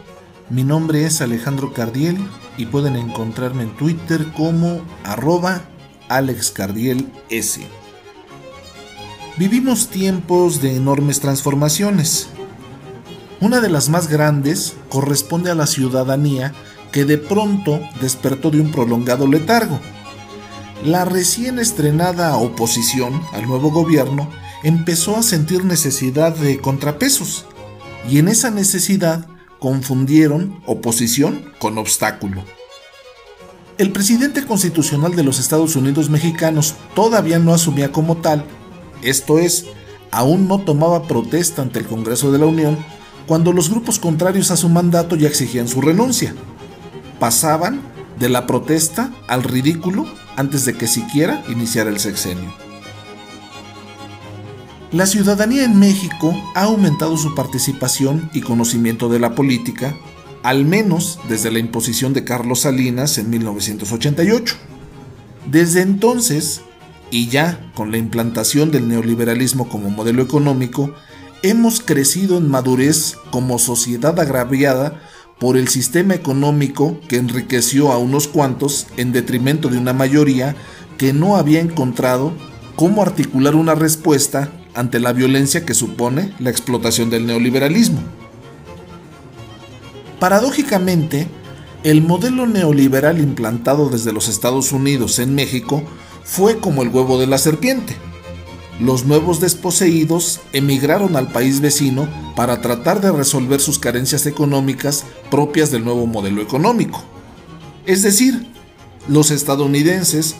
Mi 0.49 0.63
nombre 0.63 1.05
es 1.05 1.21
Alejandro 1.21 1.71
Cardiel 1.71 2.17
y 2.57 2.65
pueden 2.65 2.95
encontrarme 2.95 3.61
en 3.61 3.77
Twitter 3.77 4.25
como 4.35 4.81
arroba 5.03 5.61
AlexCardielS. 6.09 7.59
Vivimos 9.37 9.89
tiempos 9.89 10.63
de 10.63 10.77
enormes 10.77 11.19
transformaciones. 11.19 12.29
Una 13.39 13.59
de 13.59 13.69
las 13.69 13.87
más 13.87 14.07
grandes 14.07 14.73
corresponde 14.89 15.51
a 15.51 15.55
la 15.55 15.67
ciudadanía 15.67 16.55
que 16.91 17.05
de 17.05 17.19
pronto 17.19 17.79
despertó 18.01 18.49
de 18.49 18.61
un 18.61 18.71
prolongado 18.71 19.27
letargo. 19.27 19.79
La 20.83 21.05
recién 21.05 21.59
estrenada 21.59 22.35
oposición 22.37 23.21
al 23.33 23.45
nuevo 23.45 23.69
gobierno 23.69 24.27
empezó 24.63 25.17
a 25.17 25.23
sentir 25.23 25.65
necesidad 25.65 26.35
de 26.35 26.59
contrapesos 26.59 27.45
y 28.09 28.19
en 28.19 28.27
esa 28.27 28.51
necesidad 28.51 29.27
confundieron 29.59 30.61
oposición 30.65 31.51
con 31.59 31.77
obstáculo. 31.77 32.43
El 33.77 33.91
presidente 33.91 34.45
constitucional 34.45 35.15
de 35.15 35.23
los 35.23 35.39
Estados 35.39 35.75
Unidos 35.75 36.09
mexicanos 36.09 36.75
todavía 36.93 37.39
no 37.39 37.53
asumía 37.53 37.91
como 37.91 38.17
tal, 38.17 38.45
esto 39.01 39.39
es, 39.39 39.65
aún 40.11 40.47
no 40.47 40.59
tomaba 40.59 41.07
protesta 41.07 41.61
ante 41.61 41.79
el 41.79 41.87
Congreso 41.87 42.31
de 42.31 42.39
la 42.39 42.45
Unión 42.45 42.77
cuando 43.27 43.53
los 43.53 43.69
grupos 43.69 43.97
contrarios 43.97 44.51
a 44.51 44.57
su 44.57 44.69
mandato 44.69 45.15
ya 45.15 45.27
exigían 45.27 45.67
su 45.67 45.81
renuncia. 45.81 46.35
Pasaban 47.19 47.81
de 48.19 48.29
la 48.29 48.45
protesta 48.45 49.11
al 49.27 49.43
ridículo 49.43 50.05
antes 50.35 50.65
de 50.65 50.73
que 50.73 50.87
siquiera 50.87 51.43
iniciara 51.47 51.89
el 51.89 51.99
sexenio. 51.99 52.60
La 54.91 55.05
ciudadanía 55.05 55.63
en 55.63 55.79
México 55.79 56.35
ha 56.53 56.63
aumentado 56.63 57.15
su 57.15 57.33
participación 57.33 58.29
y 58.33 58.41
conocimiento 58.41 59.07
de 59.07 59.19
la 59.19 59.35
política, 59.35 59.95
al 60.43 60.65
menos 60.65 61.17
desde 61.29 61.49
la 61.49 61.59
imposición 61.59 62.11
de 62.11 62.25
Carlos 62.25 62.61
Salinas 62.61 63.17
en 63.17 63.29
1988. 63.29 64.57
Desde 65.49 65.81
entonces, 65.81 66.59
y 67.09 67.29
ya 67.29 67.71
con 67.73 67.91
la 67.91 67.99
implantación 67.99 68.69
del 68.69 68.89
neoliberalismo 68.89 69.69
como 69.69 69.89
modelo 69.89 70.21
económico, 70.21 70.93
hemos 71.41 71.79
crecido 71.79 72.37
en 72.37 72.49
madurez 72.49 73.15
como 73.31 73.59
sociedad 73.59 74.19
agraviada 74.19 75.01
por 75.39 75.55
el 75.55 75.69
sistema 75.69 76.15
económico 76.15 76.99
que 77.07 77.15
enriqueció 77.15 77.93
a 77.93 77.97
unos 77.97 78.27
cuantos 78.27 78.87
en 78.97 79.13
detrimento 79.13 79.69
de 79.69 79.77
una 79.77 79.93
mayoría 79.93 80.53
que 80.97 81.13
no 81.13 81.37
había 81.37 81.61
encontrado 81.61 82.33
cómo 82.75 83.01
articular 83.01 83.55
una 83.55 83.73
respuesta 83.73 84.51
ante 84.73 84.99
la 84.99 85.13
violencia 85.13 85.65
que 85.65 85.73
supone 85.73 86.33
la 86.39 86.49
explotación 86.49 87.09
del 87.09 87.25
neoliberalismo. 87.25 88.01
Paradójicamente, 90.19 91.27
el 91.83 92.01
modelo 92.01 92.45
neoliberal 92.45 93.19
implantado 93.19 93.89
desde 93.89 94.13
los 94.13 94.27
Estados 94.27 94.71
Unidos 94.71 95.17
en 95.19 95.33
México 95.33 95.83
fue 96.23 96.59
como 96.59 96.83
el 96.83 96.89
huevo 96.89 97.19
de 97.19 97.27
la 97.27 97.39
serpiente. 97.39 97.95
Los 98.79 99.05
nuevos 99.05 99.39
desposeídos 99.39 100.39
emigraron 100.53 101.15
al 101.15 101.31
país 101.31 101.59
vecino 101.59 102.07
para 102.35 102.61
tratar 102.61 103.01
de 103.01 103.11
resolver 103.11 103.59
sus 103.59 103.79
carencias 103.79 104.25
económicas 104.25 105.05
propias 105.29 105.71
del 105.71 105.83
nuevo 105.83 106.07
modelo 106.07 106.41
económico. 106.41 107.03
Es 107.85 108.03
decir, 108.03 108.47
los 109.07 109.31
estadounidenses 109.31 110.35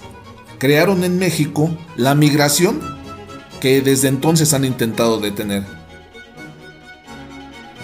crearon 0.60 1.04
en 1.04 1.18
México 1.18 1.76
la 1.98 2.14
migración 2.14 3.01
que 3.62 3.82
desde 3.82 4.10
entonces 4.10 4.54
han 4.54 4.66
intentado 4.66 5.22
detener. 5.22 5.64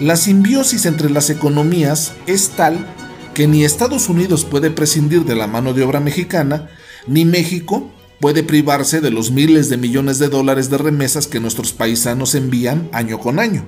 La 0.00 0.16
simbiosis 0.16 0.84
entre 0.84 1.08
las 1.08 1.30
economías 1.30 2.12
es 2.26 2.50
tal 2.50 2.86
que 3.32 3.46
ni 3.46 3.64
Estados 3.64 4.08
Unidos 4.08 4.44
puede 4.44 4.70
prescindir 4.70 5.24
de 5.24 5.36
la 5.36 5.46
mano 5.46 5.72
de 5.72 5.84
obra 5.84 6.00
mexicana, 6.00 6.68
ni 7.06 7.24
México 7.24 7.90
puede 8.20 8.42
privarse 8.42 9.00
de 9.00 9.10
los 9.10 9.30
miles 9.30 9.70
de 9.70 9.76
millones 9.76 10.18
de 10.18 10.28
dólares 10.28 10.68
de 10.68 10.78
remesas 10.78 11.26
que 11.26 11.40
nuestros 11.40 11.72
paisanos 11.72 12.34
envían 12.34 12.88
año 12.92 13.18
con 13.18 13.38
año. 13.38 13.64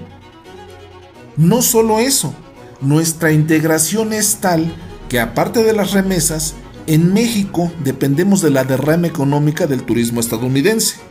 No 1.37 1.63
solo 1.63 2.01
eso, 2.01 2.35
nuestra 2.81 3.33
integración 3.33 4.13
es 4.13 4.37
tal 4.37 4.75
que 5.09 5.21
aparte 5.21 5.63
de 5.63 5.73
las 5.73 5.93
remesas, 5.93 6.55
en 6.87 7.13
México 7.13 7.73
dependemos 7.85 8.43
de 8.43 8.51
la 8.51 8.65
derrama 8.65 9.07
económica 9.07 9.67
del 9.67 9.85
turismo 9.85 10.19
estadounidense 10.21 11.10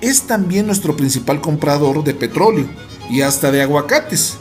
es 0.00 0.22
también 0.22 0.66
nuestro 0.66 0.96
principal 0.96 1.40
comprador 1.40 2.04
de 2.04 2.14
petróleo 2.14 2.66
y 3.10 3.22
hasta 3.22 3.50
de 3.50 3.62
aguacates, 3.62 4.36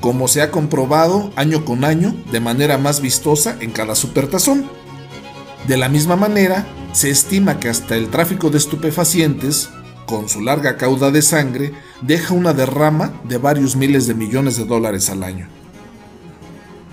como 0.00 0.28
se 0.28 0.42
ha 0.42 0.50
comprobado 0.50 1.32
año 1.36 1.64
con 1.64 1.84
año 1.84 2.14
de 2.32 2.40
manera 2.40 2.78
más 2.78 3.00
vistosa 3.00 3.56
en 3.60 3.70
cada 3.70 3.94
supertazón. 3.94 4.66
De 5.66 5.76
la 5.76 5.88
misma 5.88 6.16
manera, 6.16 6.66
se 6.92 7.10
estima 7.10 7.60
que 7.60 7.68
hasta 7.68 7.96
el 7.96 8.08
tráfico 8.08 8.50
de 8.50 8.58
estupefacientes, 8.58 9.68
con 10.06 10.28
su 10.28 10.40
larga 10.40 10.76
cauda 10.76 11.10
de 11.10 11.22
sangre, 11.22 11.72
deja 12.02 12.34
una 12.34 12.52
derrama 12.52 13.12
de 13.24 13.38
varios 13.38 13.76
miles 13.76 14.06
de 14.06 14.14
millones 14.14 14.56
de 14.56 14.64
dólares 14.64 15.08
al 15.10 15.22
año. 15.22 15.48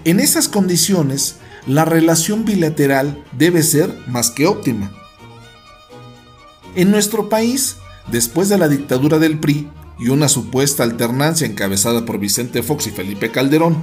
En 0.04 0.20
esas 0.20 0.48
condiciones, 0.48 1.38
la 1.66 1.84
relación 1.84 2.46
bilateral 2.46 3.24
debe 3.32 3.64
ser 3.64 3.94
más 4.08 4.30
que 4.30 4.46
óptima. 4.46 4.92
En 6.76 6.92
nuestro 6.92 7.28
país, 7.28 7.78
después 8.12 8.50
de 8.50 8.58
la 8.58 8.68
dictadura 8.68 9.20
del 9.20 9.40
PRI 9.40 9.70
y 10.00 10.10
una 10.10 10.30
supuesta 10.30 10.84
alternancia 10.84 11.48
encabezada 11.48 12.06
por 12.06 12.20
Vicente 12.20 12.64
Fox 12.64 12.88
y 12.88 12.92
Felipe 12.92 13.32
Calderón, 13.32 13.78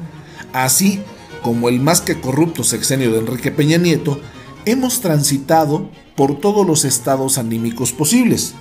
así 0.53 1.01
como 1.43 1.69
el 1.69 1.81
más 1.81 2.01
que 2.01 2.21
corrupto 2.21 2.65
sexenio 2.65 3.13
de 3.13 3.19
Enrique 3.19 3.51
Peña 3.51 3.77
Nieto, 3.77 4.21
hemos 4.65 5.01
transitado 5.01 5.91
por 6.17 6.41
todos 6.41 6.67
los 6.67 6.85
estados 6.85 7.39
anímicos 7.39 7.93
posibles. 7.93 8.55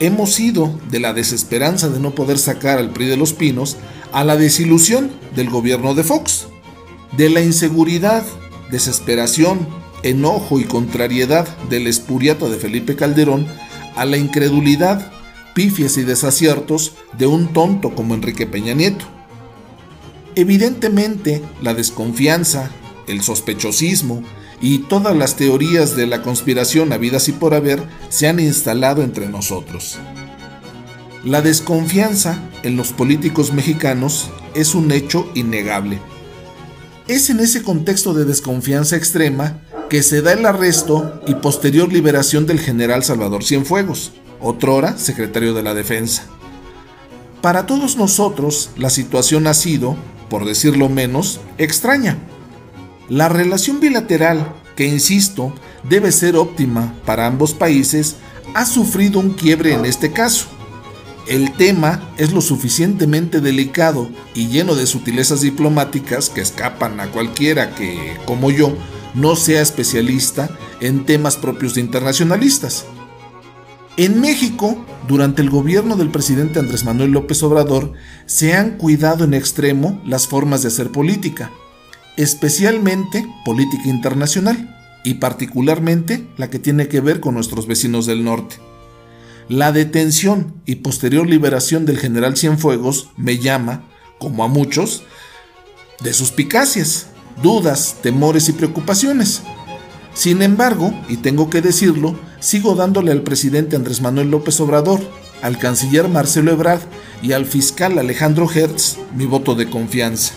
Hemos 0.00 0.40
ido 0.40 0.78
de 0.90 0.98
la 0.98 1.12
desesperanza 1.12 1.88
de 1.88 2.00
no 2.00 2.14
poder 2.14 2.38
sacar 2.38 2.78
al 2.78 2.90
PRI 2.90 3.06
de 3.06 3.16
los 3.16 3.32
pinos 3.32 3.76
a 4.12 4.24
la 4.24 4.36
desilusión 4.36 5.10
del 5.36 5.50
gobierno 5.50 5.94
de 5.94 6.02
Fox, 6.02 6.46
de 7.16 7.28
la 7.28 7.42
inseguridad, 7.42 8.24
desesperación, 8.70 9.68
enojo 10.02 10.58
y 10.58 10.64
contrariedad 10.64 11.46
del 11.68 11.86
espuriato 11.86 12.48
de 12.48 12.56
Felipe 12.56 12.96
Calderón 12.96 13.46
a 13.96 14.04
la 14.04 14.16
incredulidad, 14.16 15.10
pifias 15.54 15.96
y 15.96 16.02
desaciertos 16.02 16.94
de 17.18 17.26
un 17.26 17.52
tonto 17.52 17.94
como 17.94 18.14
Enrique 18.14 18.46
Peña 18.46 18.74
Nieto. 18.74 19.04
Evidentemente, 20.34 21.42
la 21.60 21.74
desconfianza, 21.74 22.70
el 23.06 23.22
sospechosismo 23.22 24.22
y 24.60 24.78
todas 24.80 25.16
las 25.16 25.36
teorías 25.36 25.96
de 25.96 26.06
la 26.06 26.22
conspiración 26.22 26.92
habidas 26.92 27.28
y 27.28 27.32
por 27.32 27.54
haber 27.54 27.82
se 28.08 28.28
han 28.28 28.40
instalado 28.40 29.02
entre 29.02 29.28
nosotros. 29.28 29.98
La 31.24 31.42
desconfianza 31.42 32.38
en 32.62 32.76
los 32.76 32.92
políticos 32.92 33.52
mexicanos 33.52 34.30
es 34.54 34.74
un 34.74 34.90
hecho 34.92 35.30
innegable. 35.34 35.98
Es 37.08 37.28
en 37.28 37.40
ese 37.40 37.62
contexto 37.62 38.14
de 38.14 38.24
desconfianza 38.24 38.96
extrema 38.96 39.60
que 39.90 40.04
se 40.04 40.22
da 40.22 40.32
el 40.32 40.46
arresto 40.46 41.20
y 41.26 41.34
posterior 41.34 41.92
liberación 41.92 42.46
del 42.46 42.60
general 42.60 43.02
Salvador 43.02 43.42
Cienfuegos, 43.42 44.12
otrora 44.40 44.96
secretario 44.96 45.52
de 45.52 45.64
la 45.64 45.74
Defensa. 45.74 46.26
Para 47.42 47.66
todos 47.66 47.96
nosotros, 47.96 48.70
la 48.76 48.88
situación 48.88 49.48
ha 49.48 49.54
sido, 49.54 49.96
por 50.28 50.44
decirlo 50.44 50.88
menos, 50.88 51.40
extraña. 51.58 52.18
La 53.08 53.28
relación 53.28 53.80
bilateral, 53.80 54.54
que 54.76 54.86
insisto, 54.86 55.52
debe 55.82 56.12
ser 56.12 56.36
óptima 56.36 56.94
para 57.04 57.26
ambos 57.26 57.52
países, 57.52 58.14
ha 58.54 58.66
sufrido 58.66 59.18
un 59.18 59.30
quiebre 59.30 59.72
en 59.72 59.84
este 59.84 60.12
caso. 60.12 60.46
El 61.26 61.52
tema 61.54 62.12
es 62.16 62.32
lo 62.32 62.42
suficientemente 62.42 63.40
delicado 63.40 64.08
y 64.34 64.46
lleno 64.46 64.76
de 64.76 64.86
sutilezas 64.86 65.40
diplomáticas 65.40 66.30
que 66.30 66.42
escapan 66.42 67.00
a 67.00 67.08
cualquiera 67.08 67.74
que, 67.74 68.16
como 68.24 68.52
yo, 68.52 68.76
no 69.14 69.36
sea 69.36 69.62
especialista 69.62 70.50
en 70.80 71.04
temas 71.06 71.36
propios 71.36 71.74
de 71.74 71.80
internacionalistas. 71.80 72.84
En 73.96 74.20
México, 74.20 74.84
durante 75.08 75.42
el 75.42 75.50
gobierno 75.50 75.96
del 75.96 76.10
presidente 76.10 76.58
Andrés 76.58 76.84
Manuel 76.84 77.10
López 77.10 77.42
Obrador, 77.42 77.92
se 78.26 78.54
han 78.54 78.78
cuidado 78.78 79.24
en 79.24 79.34
extremo 79.34 80.00
las 80.06 80.26
formas 80.26 80.62
de 80.62 80.68
hacer 80.68 80.90
política, 80.90 81.50
especialmente 82.16 83.26
política 83.44 83.88
internacional, 83.88 84.76
y 85.04 85.14
particularmente 85.14 86.26
la 86.36 86.50
que 86.50 86.58
tiene 86.58 86.88
que 86.88 87.00
ver 87.00 87.20
con 87.20 87.34
nuestros 87.34 87.66
vecinos 87.66 88.06
del 88.06 88.24
norte. 88.24 88.56
La 89.48 89.72
detención 89.72 90.54
y 90.66 90.76
posterior 90.76 91.28
liberación 91.28 91.86
del 91.86 91.98
general 91.98 92.36
Cienfuegos 92.36 93.10
me 93.16 93.38
llama, 93.38 93.84
como 94.18 94.44
a 94.44 94.48
muchos, 94.48 95.02
de 96.02 96.12
suspicacias, 96.12 97.08
dudas, 97.42 97.96
temores 98.02 98.48
y 98.48 98.52
preocupaciones. 98.52 99.42
Sin 100.14 100.42
embargo, 100.42 100.92
y 101.08 101.18
tengo 101.18 101.50
que 101.50 101.62
decirlo, 101.62 102.18
sigo 102.40 102.74
dándole 102.74 103.12
al 103.12 103.22
presidente 103.22 103.76
Andrés 103.76 104.00
Manuel 104.00 104.30
López 104.30 104.60
Obrador, 104.60 105.00
al 105.42 105.58
canciller 105.58 106.08
Marcelo 106.08 106.52
Ebrard 106.52 106.82
y 107.22 107.32
al 107.32 107.46
fiscal 107.46 107.98
Alejandro 107.98 108.50
Hertz 108.50 108.98
mi 109.14 109.26
voto 109.26 109.54
de 109.54 109.70
confianza. 109.70 110.34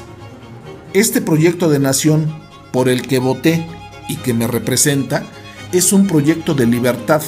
Este 0.93 1.21
proyecto 1.21 1.69
de 1.69 1.79
nación 1.79 2.33
por 2.71 2.87
el 2.87 3.01
que 3.07 3.19
voté 3.19 3.67
y 4.07 4.17
que 4.17 4.33
me 4.33 4.47
representa 4.47 5.23
es 5.71 5.91
un 5.91 6.07
proyecto 6.07 6.53
de 6.53 6.67
libertad, 6.67 7.21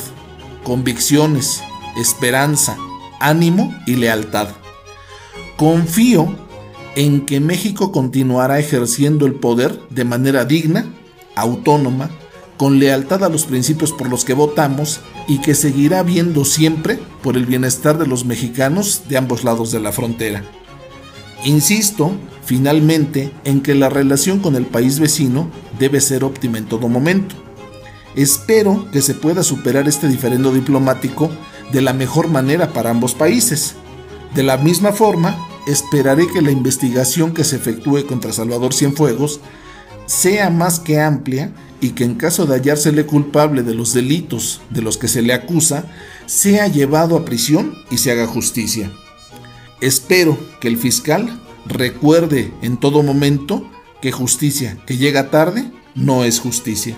convicciones, 0.64 1.62
esperanza, 1.98 2.78
ánimo 3.20 3.76
y 3.88 3.96
lealtad. 3.96 4.50
Confío 5.58 6.45
en 6.96 7.26
que 7.26 7.40
México 7.40 7.92
continuará 7.92 8.60
ejerciendo 8.60 9.26
el 9.26 9.36
poder 9.36 9.80
de 9.90 10.06
manera 10.06 10.46
digna, 10.46 10.86
autónoma, 11.36 12.10
con 12.58 12.80
lealtad 12.80 13.24
a 13.24 13.30
los 13.30 13.46
principios 13.46 13.92
por 13.92 14.10
los 14.10 14.24
que 14.24 14.34
votamos 14.34 15.02
y 15.28 15.40
que 15.40 15.56
seguirá 15.56 16.04
viendo 16.04 16.46
siempre 16.46 17.00
por 17.22 17.36
el 17.36 17.46
bienestar 17.46 17.98
de 17.98 18.08
los 18.08 18.26
mexicanos 18.26 19.04
de 19.10 19.18
ambos 19.18 19.44
lados 19.44 19.72
de 19.72 19.82
la 19.82 19.92
frontera. 19.92 20.44
Insisto, 21.44 22.14
finalmente, 22.46 23.32
en 23.44 23.62
que 23.62 23.76
la 23.76 23.90
relación 23.90 24.40
con 24.40 24.56
el 24.56 24.66
país 24.66 25.00
vecino 25.00 25.50
debe 25.78 26.00
ser 26.00 26.24
óptima 26.24 26.58
en 26.58 26.66
todo 26.66 26.88
momento. 26.88 27.36
Espero 28.16 28.90
que 28.92 29.02
se 29.02 29.14
pueda 29.14 29.44
superar 29.44 29.90
este 29.90 30.08
diferendo 30.08 30.54
diplomático 30.54 31.30
de 31.74 31.82
la 31.82 31.92
mejor 31.92 32.30
manera 32.30 32.72
para 32.72 32.90
ambos 32.90 33.14
países. 33.14 33.76
De 34.34 34.44
la 34.44 34.58
misma 34.58 34.94
forma, 34.94 35.38
esperaré 35.68 36.28
que 36.28 36.42
la 36.42 36.52
investigación 36.52 37.34
que 37.34 37.44
se 37.44 37.56
efectúe 37.56 38.06
contra 38.06 38.34
Salvador 38.34 38.74
Cienfuegos 38.74 39.40
sea 40.06 40.50
más 40.50 40.80
que 40.80 41.00
amplia 41.00 41.52
y 41.82 41.92
que 41.92 42.04
en 42.04 42.16
caso 42.16 42.46
de 42.46 42.56
hallársele 42.56 43.06
culpable 43.06 43.64
de 43.64 43.74
los 43.74 43.94
delitos 43.94 44.62
de 44.70 44.82
los 44.82 44.98
que 44.98 45.08
se 45.08 45.22
le 45.22 45.34
acusa, 45.34 45.86
sea 46.26 46.68
llevado 46.68 47.18
a 47.18 47.26
prisión 47.26 47.74
y 47.92 47.98
se 47.98 48.12
haga 48.12 48.28
justicia. 48.28 48.92
Espero 49.82 50.38
que 50.60 50.68
el 50.68 50.78
fiscal 50.78 51.42
recuerde 51.66 52.52
en 52.62 52.78
todo 52.78 53.04
momento 53.04 53.70
que 54.02 54.12
justicia 54.12 54.78
que 54.86 54.98
llega 54.98 55.32
tarde 55.32 55.72
no 55.96 56.24
es 56.24 56.40
justicia. 56.40 56.98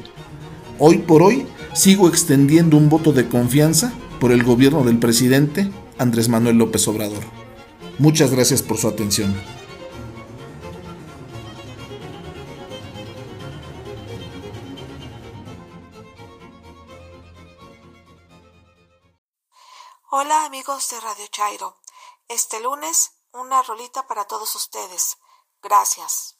Hoy 0.80 1.00
por 1.00 1.24
hoy 1.24 1.46
sigo 1.74 2.08
extendiendo 2.08 2.78
un 2.78 2.90
voto 2.90 3.14
de 3.14 3.28
confianza 3.28 3.94
por 4.20 4.32
el 4.32 4.44
gobierno 4.44 4.84
del 4.84 5.00
presidente 5.00 5.70
Andrés 5.98 6.30
Manuel 6.30 6.58
López 6.58 6.88
Obrador. 6.88 7.47
Muchas 8.00 8.32
gracias 8.32 8.62
por 8.62 8.78
su 8.78 8.88
atención. 8.88 9.34
Hola 20.10 20.46
amigos 20.46 20.90
de 20.90 21.00
Radio 21.00 21.26
Chairo. 21.28 21.78
Este 22.28 22.60
lunes 22.60 23.18
una 23.34 23.62
rolita 23.64 24.08
para 24.08 24.26
todos 24.26 24.56
ustedes. 24.56 25.18
Gracias. 25.62 26.38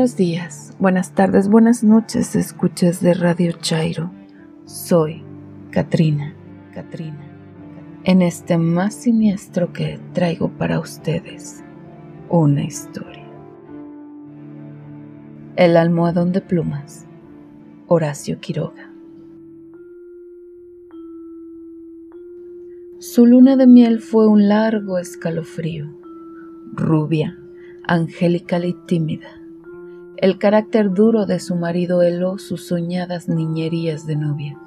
Buenos 0.00 0.16
días, 0.16 0.74
buenas 0.78 1.12
tardes, 1.12 1.50
buenas 1.50 1.84
noches, 1.84 2.34
escuchas 2.34 3.02
de 3.02 3.12
Radio 3.12 3.52
Chairo. 3.52 4.10
Soy 4.64 5.22
Katrina, 5.70 6.34
Katrina. 6.72 7.20
En 8.04 8.22
este 8.22 8.56
más 8.56 8.94
siniestro 8.94 9.74
que 9.74 10.00
traigo 10.14 10.48
para 10.56 10.80
ustedes 10.80 11.62
una 12.30 12.64
historia. 12.64 13.26
El 15.56 15.76
almohadón 15.76 16.32
de 16.32 16.40
plumas, 16.40 17.04
Horacio 17.86 18.40
Quiroga. 18.40 18.90
Su 23.00 23.26
luna 23.26 23.54
de 23.56 23.66
miel 23.66 24.00
fue 24.00 24.26
un 24.26 24.48
largo 24.48 24.98
escalofrío, 24.98 25.94
rubia, 26.72 27.38
angélica 27.86 28.64
y 28.64 28.72
tímida 28.86 29.39
el 30.20 30.36
carácter 30.36 30.92
duro 30.92 31.24
de 31.24 31.40
su 31.40 31.56
marido 31.56 32.02
heló 32.02 32.36
sus 32.36 32.66
soñadas 32.66 33.28
niñerías 33.28 34.06
de 34.06 34.16
novia. 34.16 34.58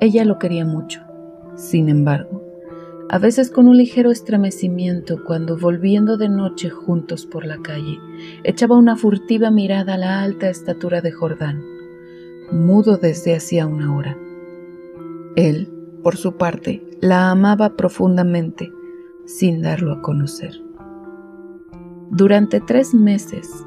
Ella 0.00 0.24
lo 0.24 0.38
quería 0.38 0.64
mucho. 0.64 1.02
Sin 1.56 1.88
embargo, 1.88 2.40
a 3.10 3.18
veces 3.18 3.50
con 3.50 3.66
un 3.66 3.76
ligero 3.76 4.12
estremecimiento 4.12 5.24
cuando 5.24 5.58
volviendo 5.58 6.16
de 6.16 6.28
noche 6.28 6.70
juntos 6.70 7.26
por 7.26 7.44
la 7.44 7.58
calle, 7.58 7.98
echaba 8.44 8.78
una 8.78 8.96
furtiva 8.96 9.50
mirada 9.50 9.94
a 9.94 9.98
la 9.98 10.22
alta 10.22 10.48
estatura 10.48 11.00
de 11.00 11.10
Jordán, 11.10 11.60
mudo 12.52 12.98
desde 12.98 13.34
hacía 13.34 13.66
una 13.66 13.94
hora. 13.94 14.16
Él, 15.34 15.68
por 16.04 16.16
su 16.16 16.36
parte, 16.36 16.86
la 17.00 17.30
amaba 17.30 17.76
profundamente, 17.76 18.72
sin 19.26 19.60
darlo 19.60 19.92
a 19.92 20.02
conocer. 20.02 20.62
Durante 22.10 22.60
tres 22.60 22.94
meses, 22.94 23.66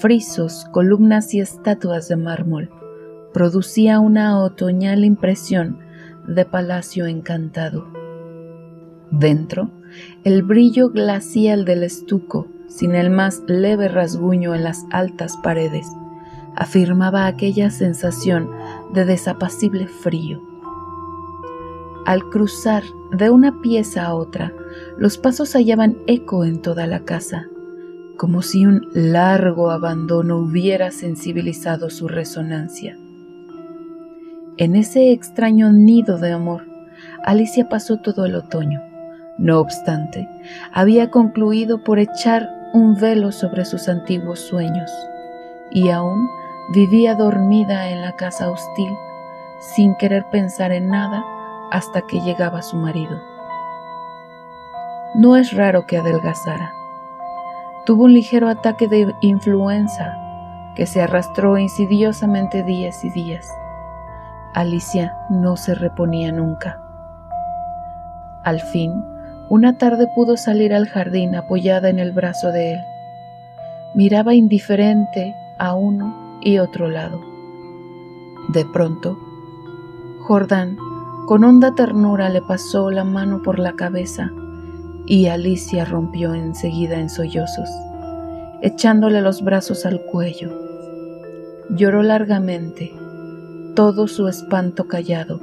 frisos, 0.00 0.66
columnas 0.70 1.34
y 1.34 1.40
estatuas 1.40 2.08
de 2.08 2.16
mármol, 2.16 2.70
producía 3.32 3.98
una 4.00 4.42
otoñal 4.42 5.04
impresión 5.04 5.78
de 6.26 6.44
palacio 6.44 7.06
encantado. 7.06 7.86
Dentro, 9.10 9.70
el 10.24 10.42
brillo 10.42 10.90
glacial 10.90 11.64
del 11.64 11.82
estuco, 11.82 12.46
sin 12.68 12.94
el 12.94 13.10
más 13.10 13.42
leve 13.46 13.88
rasguño 13.88 14.54
en 14.54 14.62
las 14.62 14.84
altas 14.90 15.36
paredes, 15.38 15.86
afirmaba 16.54 17.26
aquella 17.26 17.70
sensación 17.70 18.50
de 18.92 19.04
desapacible 19.04 19.86
frío. 19.86 20.42
Al 22.04 22.28
cruzar 22.30 22.82
de 23.12 23.30
una 23.30 23.60
pieza 23.60 24.06
a 24.06 24.14
otra, 24.14 24.52
los 24.96 25.18
pasos 25.18 25.54
hallaban 25.54 25.98
eco 26.06 26.44
en 26.44 26.60
toda 26.60 26.86
la 26.86 27.00
casa 27.00 27.48
como 28.18 28.42
si 28.42 28.66
un 28.66 28.88
largo 28.92 29.70
abandono 29.70 30.36
hubiera 30.38 30.90
sensibilizado 30.90 31.88
su 31.88 32.08
resonancia. 32.08 32.98
En 34.58 34.74
ese 34.74 35.12
extraño 35.12 35.72
nido 35.72 36.18
de 36.18 36.32
amor, 36.32 36.66
Alicia 37.24 37.68
pasó 37.68 37.98
todo 37.98 38.26
el 38.26 38.34
otoño. 38.34 38.82
No 39.38 39.60
obstante, 39.60 40.28
había 40.72 41.10
concluido 41.12 41.84
por 41.84 42.00
echar 42.00 42.50
un 42.74 42.96
velo 42.96 43.30
sobre 43.30 43.64
sus 43.64 43.88
antiguos 43.88 44.40
sueños 44.40 44.90
y 45.70 45.90
aún 45.90 46.28
vivía 46.74 47.14
dormida 47.14 47.88
en 47.88 48.02
la 48.02 48.16
casa 48.16 48.50
hostil 48.50 48.90
sin 49.60 49.94
querer 49.94 50.24
pensar 50.32 50.72
en 50.72 50.88
nada 50.88 51.24
hasta 51.70 52.02
que 52.02 52.20
llegaba 52.20 52.62
su 52.62 52.76
marido. 52.76 53.22
No 55.14 55.36
es 55.36 55.52
raro 55.52 55.86
que 55.86 55.98
adelgazara. 55.98 56.77
Tuvo 57.88 58.04
un 58.04 58.12
ligero 58.12 58.50
ataque 58.50 58.86
de 58.86 59.14
influenza 59.22 60.14
que 60.76 60.84
se 60.84 61.00
arrastró 61.00 61.56
insidiosamente 61.56 62.62
días 62.62 63.02
y 63.02 63.08
días. 63.08 63.48
Alicia 64.52 65.16
no 65.30 65.56
se 65.56 65.74
reponía 65.74 66.30
nunca. 66.30 66.82
Al 68.44 68.60
fin, 68.60 68.92
una 69.48 69.78
tarde 69.78 70.06
pudo 70.14 70.36
salir 70.36 70.74
al 70.74 70.86
jardín 70.86 71.34
apoyada 71.34 71.88
en 71.88 71.98
el 71.98 72.12
brazo 72.12 72.52
de 72.52 72.74
él. 72.74 72.80
Miraba 73.94 74.34
indiferente 74.34 75.34
a 75.58 75.72
uno 75.72 76.38
y 76.42 76.58
otro 76.58 76.90
lado. 76.90 77.22
De 78.50 78.66
pronto, 78.66 79.16
Jordán, 80.26 80.76
con 81.26 81.42
honda 81.42 81.74
ternura, 81.74 82.28
le 82.28 82.42
pasó 82.42 82.90
la 82.90 83.04
mano 83.04 83.40
por 83.42 83.58
la 83.58 83.72
cabeza 83.72 84.30
y 85.08 85.28
Alicia 85.28 85.86
rompió 85.86 86.34
enseguida 86.34 87.00
en 87.00 87.08
sollozos, 87.08 87.70
echándole 88.60 89.22
los 89.22 89.42
brazos 89.42 89.86
al 89.86 90.02
cuello. 90.02 90.52
Lloró 91.70 92.02
largamente, 92.02 92.92
todo 93.74 94.06
su 94.06 94.28
espanto 94.28 94.86
callado, 94.86 95.40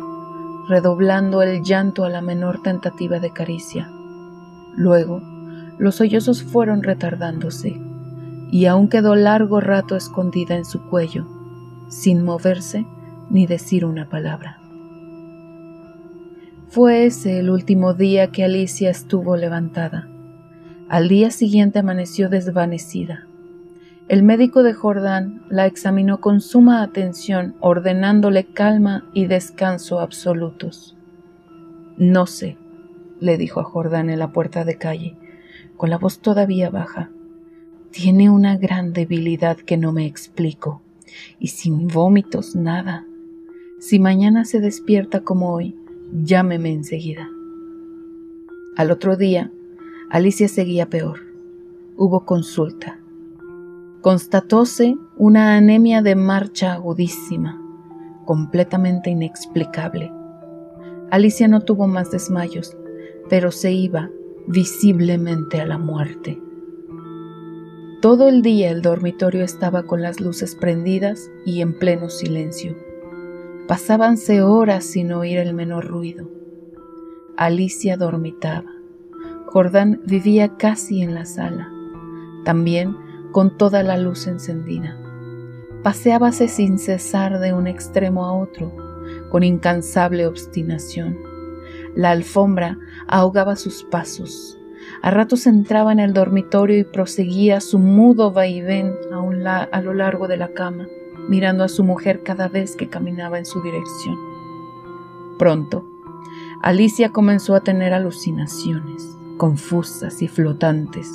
redoblando 0.70 1.42
el 1.42 1.64
llanto 1.64 2.04
a 2.04 2.10
la 2.10 2.22
menor 2.22 2.62
tentativa 2.62 3.20
de 3.20 3.32
caricia. 3.32 3.90
Luego, 4.76 5.22
los 5.80 5.96
sollozos 5.96 6.44
fueron 6.44 6.84
retardándose, 6.84 7.82
y 8.52 8.68
aún 8.68 8.88
quedó 8.88 9.16
largo 9.16 9.62
rato 9.62 9.96
escondida 9.96 10.56
en 10.56 10.66
su 10.66 10.88
cuello, 10.90 11.26
sin 11.90 12.24
moverse 12.24 12.86
ni 13.32 13.48
decir 13.48 13.84
una 13.84 14.10
palabra. 14.10 14.60
Fue 16.76 17.06
ese 17.06 17.40
el 17.40 17.52
último 17.52 17.94
día 17.94 18.34
que 18.34 18.44
Alicia 18.44 18.90
estuvo 18.90 19.38
levantada. 19.38 20.10
Al 20.90 21.08
día 21.08 21.32
siguiente 21.32 21.80
amaneció 21.80 22.28
desvanecida. 22.28 23.30
El 24.10 24.24
médico 24.24 24.62
de 24.62 24.74
Jordán 24.74 25.46
la 25.50 25.68
examinó 25.68 26.20
con 26.20 26.42
suma 26.42 26.84
atención, 26.84 27.56
ordenándole 27.62 28.44
calma 28.44 29.10
y 29.14 29.28
descanso 29.28 30.02
absolutos. 30.02 30.98
No 31.96 32.26
sé, 32.26 32.58
le 33.22 33.38
dijo 33.38 33.62
a 33.62 33.64
Jordán 33.64 34.10
en 34.10 34.20
la 34.20 34.34
puerta 34.34 34.66
de 34.66 34.78
calle, 34.78 35.16
con 35.78 35.90
la 35.90 35.98
voz 35.98 36.20
todavía 36.20 36.70
baja. 36.72 37.10
Tiene 37.92 38.30
una 38.30 38.58
gran 38.58 38.92
debilidad 38.92 39.56
que 39.56 39.78
no 39.78 39.94
me 39.94 40.06
explico, 40.08 40.82
y 41.40 41.48
sin 41.48 41.88
vómitos 41.88 42.54
nada. 42.54 43.06
Si 43.80 43.98
mañana 43.98 44.44
se 44.44 44.60
despierta 44.60 45.22
como 45.22 45.54
hoy, 45.54 45.78
llámeme 46.12 46.72
enseguida. 46.72 47.30
Al 48.76 48.92
otro 48.92 49.16
día, 49.16 49.52
Alicia 50.10 50.48
seguía 50.48 50.90
peor. 50.90 51.20
Hubo 51.98 52.26
consulta. 52.26 53.00
Constatóse 54.02 54.98
una 55.18 55.56
anemia 55.56 56.02
de 56.02 56.16
marcha 56.16 56.74
agudísima, 56.74 57.62
completamente 58.26 59.10
inexplicable. 59.10 60.12
Alicia 61.10 61.48
no 61.48 61.62
tuvo 61.62 61.88
más 61.88 62.12
desmayos, 62.12 62.76
pero 63.30 63.52
se 63.52 63.72
iba 63.72 64.10
visiblemente 64.48 65.62
a 65.62 65.66
la 65.66 65.78
muerte. 65.78 66.42
Todo 68.02 68.28
el 68.28 68.44
día 68.44 68.70
el 68.70 68.82
dormitorio 68.82 69.44
estaba 69.44 69.84
con 69.84 70.02
las 70.02 70.20
luces 70.20 70.54
prendidas 70.56 71.32
y 71.46 71.62
en 71.62 71.74
pleno 71.74 72.10
silencio. 72.10 72.76
Pasábanse 73.68 74.44
horas 74.44 74.86
sin 74.86 75.12
oír 75.12 75.40
el 75.40 75.56
menor 75.56 75.88
ruido. 75.88 76.30
Alicia 77.36 77.98
dormitaba. 77.98 78.72
Jordán 79.48 80.02
vivía 80.06 80.56
casi 80.56 81.02
en 81.02 81.16
la 81.16 81.26
sala, 81.26 81.72
también 82.44 82.96
con 83.32 83.58
toda 83.58 83.82
la 83.82 83.98
luz 83.98 84.28
encendida. 84.28 84.96
Paseábase 85.82 86.48
sin 86.48 86.78
cesar 86.78 87.40
de 87.40 87.54
un 87.54 87.66
extremo 87.66 88.26
a 88.26 88.34
otro, 88.34 88.72
con 89.32 89.42
incansable 89.42 90.28
obstinación. 90.28 91.18
La 91.96 92.12
alfombra 92.12 92.78
ahogaba 93.08 93.56
sus 93.56 93.84
pasos. 93.84 94.60
A 95.02 95.10
ratos 95.10 95.48
entraba 95.48 95.92
en 95.92 96.00
el 96.00 96.14
dormitorio 96.14 96.78
y 96.78 96.84
proseguía 96.84 97.62
su 97.62 97.80
mudo 97.80 98.32
vaivén 98.32 98.94
a, 99.12 99.64
a 99.64 99.82
lo 99.82 99.96
largo 99.96 100.28
de 100.28 100.38
la 100.38 100.50
cama 100.50 100.88
mirando 101.30 101.64
a 101.64 101.70
su 101.70 101.84
mujer 101.84 102.24
cada 102.24 102.48
vez 102.48 102.76
que 102.76 102.90
caminaba 102.90 103.38
en 103.38 103.46
su 103.46 103.62
dirección. 103.62 104.18
Pronto, 105.38 105.86
Alicia 106.62 107.10
comenzó 107.10 107.56
a 107.56 107.62
tener 107.62 107.94
alucinaciones, 107.94 109.18
confusas 109.38 110.22
y 110.22 110.28
flotantes 110.28 111.12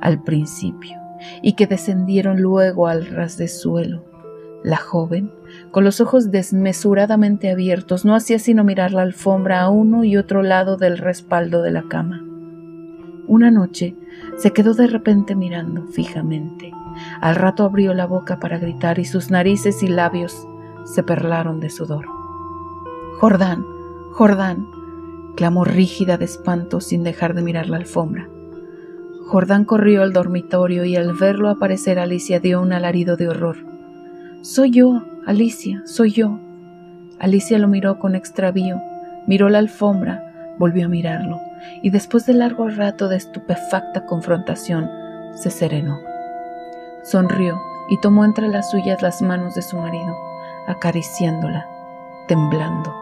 al 0.00 0.22
principio, 0.22 0.96
y 1.42 1.54
que 1.54 1.66
descendieron 1.66 2.40
luego 2.40 2.86
al 2.88 3.06
ras 3.06 3.36
de 3.38 3.48
suelo. 3.48 4.04
La 4.62 4.76
joven, 4.76 5.32
con 5.70 5.84
los 5.84 6.00
ojos 6.00 6.30
desmesuradamente 6.30 7.50
abiertos, 7.50 8.04
no 8.04 8.14
hacía 8.14 8.38
sino 8.38 8.62
mirar 8.62 8.92
la 8.92 9.02
alfombra 9.02 9.62
a 9.62 9.70
uno 9.70 10.04
y 10.04 10.16
otro 10.16 10.42
lado 10.42 10.76
del 10.76 10.98
respaldo 10.98 11.62
de 11.62 11.70
la 11.70 11.84
cama. 11.84 12.22
Una 13.26 13.50
noche 13.50 13.96
se 14.36 14.52
quedó 14.52 14.74
de 14.74 14.86
repente 14.86 15.34
mirando 15.34 15.86
fijamente 15.86 16.72
al 17.20 17.36
rato 17.36 17.64
abrió 17.64 17.94
la 17.94 18.06
boca 18.06 18.38
para 18.40 18.58
gritar 18.58 18.98
y 18.98 19.04
sus 19.04 19.30
narices 19.30 19.82
y 19.82 19.88
labios 19.88 20.46
se 20.84 21.02
perlaron 21.02 21.60
de 21.60 21.70
sudor. 21.70 22.06
Jordán, 23.18 23.64
Jordán, 24.12 24.66
clamó 25.36 25.64
rígida 25.64 26.16
de 26.16 26.24
espanto 26.24 26.80
sin 26.80 27.02
dejar 27.02 27.34
de 27.34 27.42
mirar 27.42 27.68
la 27.68 27.76
alfombra. 27.76 28.28
Jordán 29.26 29.64
corrió 29.64 30.02
al 30.02 30.12
dormitorio 30.12 30.84
y 30.84 30.96
al 30.96 31.12
verlo 31.14 31.50
aparecer 31.50 31.98
Alicia 31.98 32.40
dio 32.40 32.60
un 32.60 32.72
alarido 32.72 33.16
de 33.16 33.28
horror. 33.28 33.56
Soy 34.42 34.70
yo, 34.70 35.02
Alicia, 35.26 35.82
soy 35.86 36.12
yo. 36.12 36.38
Alicia 37.20 37.58
lo 37.58 37.68
miró 37.68 37.98
con 37.98 38.16
extravío, 38.16 38.80
miró 39.26 39.48
la 39.48 39.58
alfombra, 39.58 40.54
volvió 40.58 40.86
a 40.86 40.88
mirarlo, 40.88 41.38
y 41.82 41.90
después 41.90 42.26
de 42.26 42.34
largo 42.34 42.68
rato 42.68 43.08
de 43.08 43.16
estupefacta 43.16 44.06
confrontación, 44.06 44.88
se 45.34 45.50
serenó. 45.50 46.09
Sonrió 47.02 47.60
y 47.88 47.98
tomó 47.98 48.24
entre 48.24 48.48
las 48.48 48.70
suyas 48.70 49.02
las 49.02 49.22
manos 49.22 49.54
de 49.54 49.62
su 49.62 49.76
marido, 49.76 50.16
acariciándola, 50.66 51.66
temblando. 52.28 52.94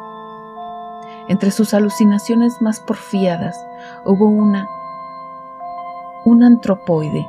Entre 1.29 1.51
sus 1.51 1.75
alucinaciones 1.75 2.63
más 2.63 2.81
porfiadas 2.81 3.67
hubo 4.05 4.27
una, 4.27 4.67
un 6.25 6.43
antropoide, 6.43 7.27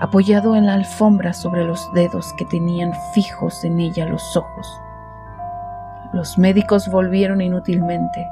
apoyado 0.00 0.56
en 0.56 0.66
la 0.66 0.74
alfombra 0.74 1.32
sobre 1.32 1.64
los 1.64 1.92
dedos 1.92 2.32
que 2.36 2.44
tenían 2.44 2.92
fijos 3.14 3.64
en 3.64 3.78
ella 3.78 4.06
los 4.06 4.36
ojos. 4.36 4.80
Los 6.12 6.38
médicos 6.38 6.88
volvieron 6.88 7.40
inútilmente. 7.40 8.26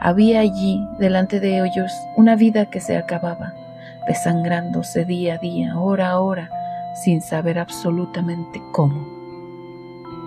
Había 0.00 0.40
allí, 0.40 0.88
delante 0.98 1.40
de 1.40 1.58
ellos, 1.58 1.92
una 2.14 2.36
vida 2.36 2.66
que 2.66 2.80
se 2.80 2.96
acababa, 2.96 3.52
desangrándose 4.06 5.04
día 5.04 5.34
a 5.34 5.38
día, 5.38 5.78
hora 5.78 6.10
a 6.10 6.20
hora, 6.20 6.50
sin 7.04 7.20
saber 7.20 7.58
absolutamente 7.58 8.62
cómo. 8.72 9.06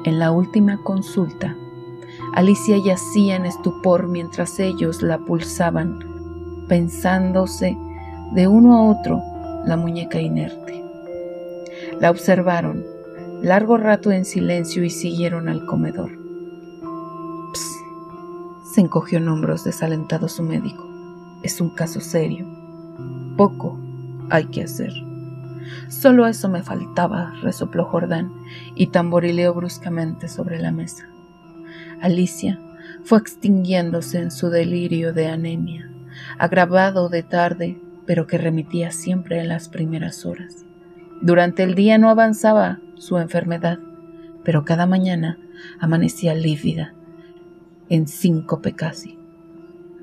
En 0.05 0.19
la 0.19 0.31
última 0.31 0.81
consulta, 0.83 1.55
Alicia 2.33 2.77
yacía 2.77 3.35
en 3.35 3.45
estupor 3.45 4.07
mientras 4.07 4.59
ellos 4.59 5.01
la 5.01 5.17
pulsaban, 5.19 5.99
pensándose 6.67 7.77
de 8.33 8.47
uno 8.47 8.77
a 8.77 8.89
otro 8.91 9.21
la 9.65 9.75
muñeca 9.77 10.21
inerte. 10.21 10.83
La 11.99 12.11
observaron 12.11 12.85
largo 13.41 13.77
rato 13.77 14.11
en 14.11 14.25
silencio 14.25 14.83
y 14.83 14.89
siguieron 14.89 15.49
al 15.49 15.65
comedor. 15.65 16.11
Psst, 17.53 18.73
se 18.73 18.81
encogió 18.81 19.17
en 19.17 19.27
hombros 19.27 19.63
desalentado 19.63 20.27
su 20.27 20.43
médico. 20.43 20.85
Es 21.43 21.61
un 21.61 21.69
caso 21.69 21.99
serio. 21.99 22.45
Poco 23.37 23.77
hay 24.29 24.45
que 24.45 24.63
hacer. 24.63 25.08
Solo 25.87 26.27
eso 26.27 26.49
me 26.49 26.63
faltaba, 26.63 27.33
resopló 27.41 27.85
Jordán 27.85 28.31
y 28.75 28.87
tamborileó 28.87 29.53
bruscamente 29.53 30.27
sobre 30.27 30.59
la 30.59 30.71
mesa. 30.71 31.07
Alicia 32.01 32.59
fue 33.03 33.19
extinguiéndose 33.19 34.19
en 34.19 34.31
su 34.31 34.49
delirio 34.49 35.13
de 35.13 35.27
anemia, 35.27 35.89
agravado 36.37 37.09
de 37.09 37.23
tarde, 37.23 37.81
pero 38.05 38.27
que 38.27 38.37
remitía 38.37 38.91
siempre 38.91 39.39
en 39.39 39.47
las 39.47 39.69
primeras 39.69 40.25
horas. 40.25 40.65
Durante 41.21 41.63
el 41.63 41.75
día 41.75 41.97
no 41.97 42.09
avanzaba 42.09 42.79
su 42.95 43.17
enfermedad, 43.17 43.79
pero 44.43 44.65
cada 44.65 44.85
mañana 44.85 45.37
amanecía 45.79 46.33
lívida, 46.33 46.93
en 47.89 48.07
síncope 48.07 48.73
casi. 48.73 49.17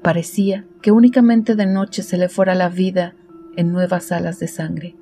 Parecía 0.02 0.66
que 0.82 0.92
únicamente 0.92 1.56
de 1.56 1.66
noche 1.66 2.02
se 2.02 2.18
le 2.18 2.28
fuera 2.28 2.54
la 2.54 2.68
vida 2.68 3.14
en 3.56 3.72
nuevas 3.72 4.12
alas 4.12 4.38
de 4.38 4.48
sangre. 4.48 4.94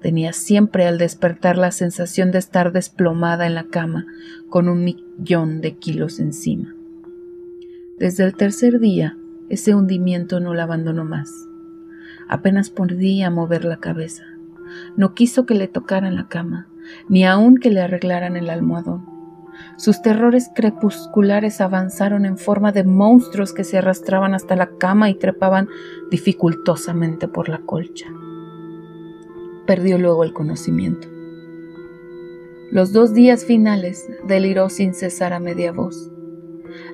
Tenía 0.00 0.32
siempre 0.32 0.86
al 0.86 0.98
despertar 0.98 1.58
la 1.58 1.70
sensación 1.72 2.30
de 2.30 2.38
estar 2.38 2.72
desplomada 2.72 3.46
en 3.46 3.54
la 3.54 3.64
cama 3.64 4.06
con 4.48 4.68
un 4.68 4.82
millón 4.84 5.60
de 5.60 5.76
kilos 5.76 6.20
encima. 6.20 6.74
Desde 7.98 8.24
el 8.24 8.34
tercer 8.34 8.80
día, 8.80 9.18
ese 9.50 9.74
hundimiento 9.74 10.40
no 10.40 10.54
la 10.54 10.62
abandonó 10.62 11.04
más. 11.04 11.30
Apenas 12.28 12.70
podía 12.70 13.28
mover 13.30 13.64
la 13.64 13.78
cabeza. 13.78 14.24
No 14.96 15.14
quiso 15.14 15.44
que 15.44 15.54
le 15.54 15.68
tocaran 15.68 16.14
la 16.14 16.28
cama, 16.28 16.68
ni 17.08 17.26
aun 17.26 17.58
que 17.58 17.70
le 17.70 17.80
arreglaran 17.80 18.36
el 18.36 18.48
almohadón. 18.48 19.04
Sus 19.76 20.00
terrores 20.00 20.50
crepusculares 20.54 21.60
avanzaron 21.60 22.24
en 22.24 22.38
forma 22.38 22.72
de 22.72 22.84
monstruos 22.84 23.52
que 23.52 23.64
se 23.64 23.78
arrastraban 23.78 24.32
hasta 24.34 24.56
la 24.56 24.70
cama 24.78 25.10
y 25.10 25.14
trepaban 25.14 25.68
dificultosamente 26.10 27.28
por 27.28 27.48
la 27.48 27.58
colcha. 27.58 28.06
Perdió 29.70 29.98
luego 29.98 30.24
el 30.24 30.32
conocimiento. 30.32 31.06
Los 32.72 32.92
dos 32.92 33.14
días 33.14 33.44
finales 33.44 34.08
deliró 34.26 34.68
sin 34.68 34.94
cesar 34.94 35.32
a 35.32 35.38
media 35.38 35.70
voz. 35.70 36.10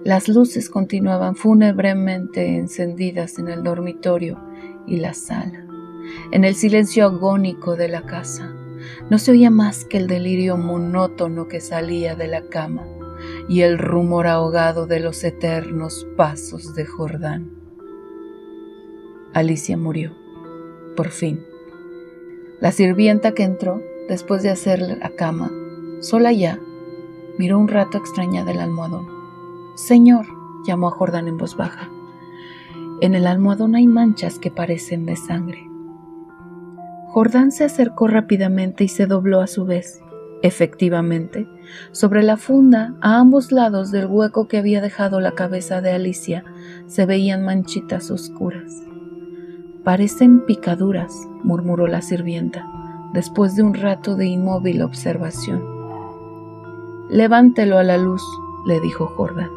Las 0.04 0.28
luces 0.28 0.68
continuaban 0.68 1.36
fúnebremente 1.36 2.58
encendidas 2.58 3.38
en 3.38 3.48
el 3.48 3.62
dormitorio 3.62 4.38
y 4.86 4.98
la 4.98 5.14
sala. 5.14 5.66
En 6.32 6.44
el 6.44 6.54
silencio 6.54 7.06
agónico 7.06 7.76
de 7.76 7.88
la 7.88 8.02
casa 8.02 8.54
no 9.08 9.16
se 9.16 9.30
oía 9.30 9.48
más 9.48 9.86
que 9.86 9.96
el 9.96 10.06
delirio 10.06 10.58
monótono 10.58 11.48
que 11.48 11.62
salía 11.62 12.14
de 12.14 12.26
la 12.28 12.42
cama 12.50 12.86
y 13.48 13.62
el 13.62 13.78
rumor 13.78 14.26
ahogado 14.26 14.86
de 14.86 15.00
los 15.00 15.24
eternos 15.24 16.06
pasos 16.14 16.74
de 16.74 16.84
Jordán. 16.84 17.52
Alicia 19.32 19.78
murió, 19.78 20.12
por 20.94 21.08
fin. 21.08 21.55
La 22.60 22.72
sirvienta 22.72 23.32
que 23.32 23.42
entró, 23.42 23.82
después 24.08 24.42
de 24.42 24.50
hacer 24.50 24.80
la 24.80 25.10
cama, 25.10 25.50
sola 26.00 26.32
ya, 26.32 26.58
miró 27.38 27.58
un 27.58 27.68
rato 27.68 27.98
extrañada 27.98 28.52
el 28.52 28.60
almohadón. 28.60 29.06
Señor, 29.74 30.26
llamó 30.66 30.88
a 30.88 30.92
Jordán 30.92 31.28
en 31.28 31.36
voz 31.36 31.56
baja. 31.56 31.90
En 33.02 33.14
el 33.14 33.26
almohadón 33.26 33.74
hay 33.74 33.86
manchas 33.86 34.38
que 34.38 34.50
parecen 34.50 35.04
de 35.04 35.16
sangre. 35.16 35.68
Jordán 37.08 37.52
se 37.52 37.64
acercó 37.64 38.08
rápidamente 38.08 38.84
y 38.84 38.88
se 38.88 39.06
dobló 39.06 39.40
a 39.40 39.46
su 39.46 39.66
vez. 39.66 40.00
Efectivamente, 40.42 41.46
sobre 41.92 42.22
la 42.22 42.36
funda, 42.36 42.94
a 43.00 43.18
ambos 43.18 43.52
lados 43.52 43.90
del 43.90 44.06
hueco 44.06 44.48
que 44.48 44.58
había 44.58 44.80
dejado 44.80 45.20
la 45.20 45.32
cabeza 45.32 45.82
de 45.82 45.90
Alicia, 45.90 46.44
se 46.86 47.04
veían 47.04 47.44
manchitas 47.44 48.10
oscuras. 48.10 48.85
Parecen 49.86 50.40
picaduras, 50.40 51.28
murmuró 51.44 51.86
la 51.86 52.02
sirvienta, 52.02 52.66
después 53.12 53.54
de 53.54 53.62
un 53.62 53.72
rato 53.72 54.16
de 54.16 54.26
inmóvil 54.26 54.82
observación. 54.82 55.62
Levántelo 57.08 57.78
a 57.78 57.84
la 57.84 57.96
luz, 57.96 58.20
le 58.66 58.80
dijo 58.80 59.06
Jordán. 59.06 59.48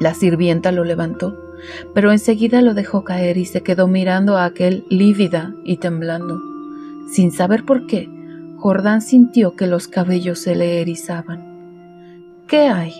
La 0.00 0.14
sirvienta 0.14 0.72
lo 0.72 0.84
levantó, 0.84 1.36
pero 1.92 2.10
enseguida 2.10 2.62
lo 2.62 2.72
dejó 2.72 3.04
caer 3.04 3.36
y 3.36 3.44
se 3.44 3.62
quedó 3.62 3.86
mirando 3.86 4.38
a 4.38 4.46
aquel 4.46 4.86
lívida 4.88 5.54
y 5.62 5.76
temblando. 5.76 6.40
Sin 7.12 7.32
saber 7.32 7.66
por 7.66 7.86
qué, 7.86 8.08
Jordán 8.56 9.02
sintió 9.02 9.56
que 9.56 9.66
los 9.66 9.88
cabellos 9.88 10.38
se 10.38 10.56
le 10.56 10.80
erizaban. 10.80 12.46
¿Qué 12.48 12.68
hay? 12.68 12.94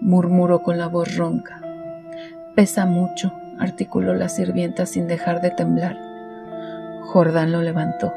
murmuró 0.00 0.62
con 0.62 0.78
la 0.78 0.86
voz 0.86 1.14
ronca. 1.14 1.60
Pesa 2.56 2.86
mucho, 2.86 3.34
articuló 3.58 4.14
la 4.14 4.28
sirvienta 4.28 4.86
sin 4.86 5.06
dejar 5.06 5.40
de 5.40 5.50
temblar. 5.50 5.96
Jordán 7.06 7.52
lo 7.52 7.62
levantó. 7.62 8.14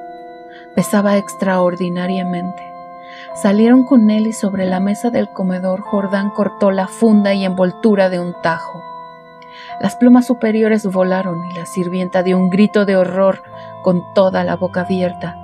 Pesaba 0.75 1.17
extraordinariamente. 1.17 2.61
Salieron 3.35 3.85
con 3.85 4.09
él 4.09 4.27
y 4.27 4.33
sobre 4.33 4.65
la 4.65 4.79
mesa 4.79 5.09
del 5.09 5.29
comedor 5.29 5.81
Jordán 5.81 6.29
cortó 6.29 6.71
la 6.71 6.87
funda 6.87 7.33
y 7.33 7.45
envoltura 7.45 8.09
de 8.09 8.19
un 8.19 8.33
tajo. 8.41 8.81
Las 9.79 9.95
plumas 9.95 10.27
superiores 10.27 10.85
volaron 10.85 11.43
y 11.51 11.55
la 11.55 11.65
sirvienta 11.65 12.23
dio 12.23 12.37
un 12.37 12.49
grito 12.49 12.85
de 12.85 12.95
horror 12.95 13.41
con 13.81 14.01
toda 14.13 14.43
la 14.43 14.55
boca 14.55 14.81
abierta, 14.81 15.35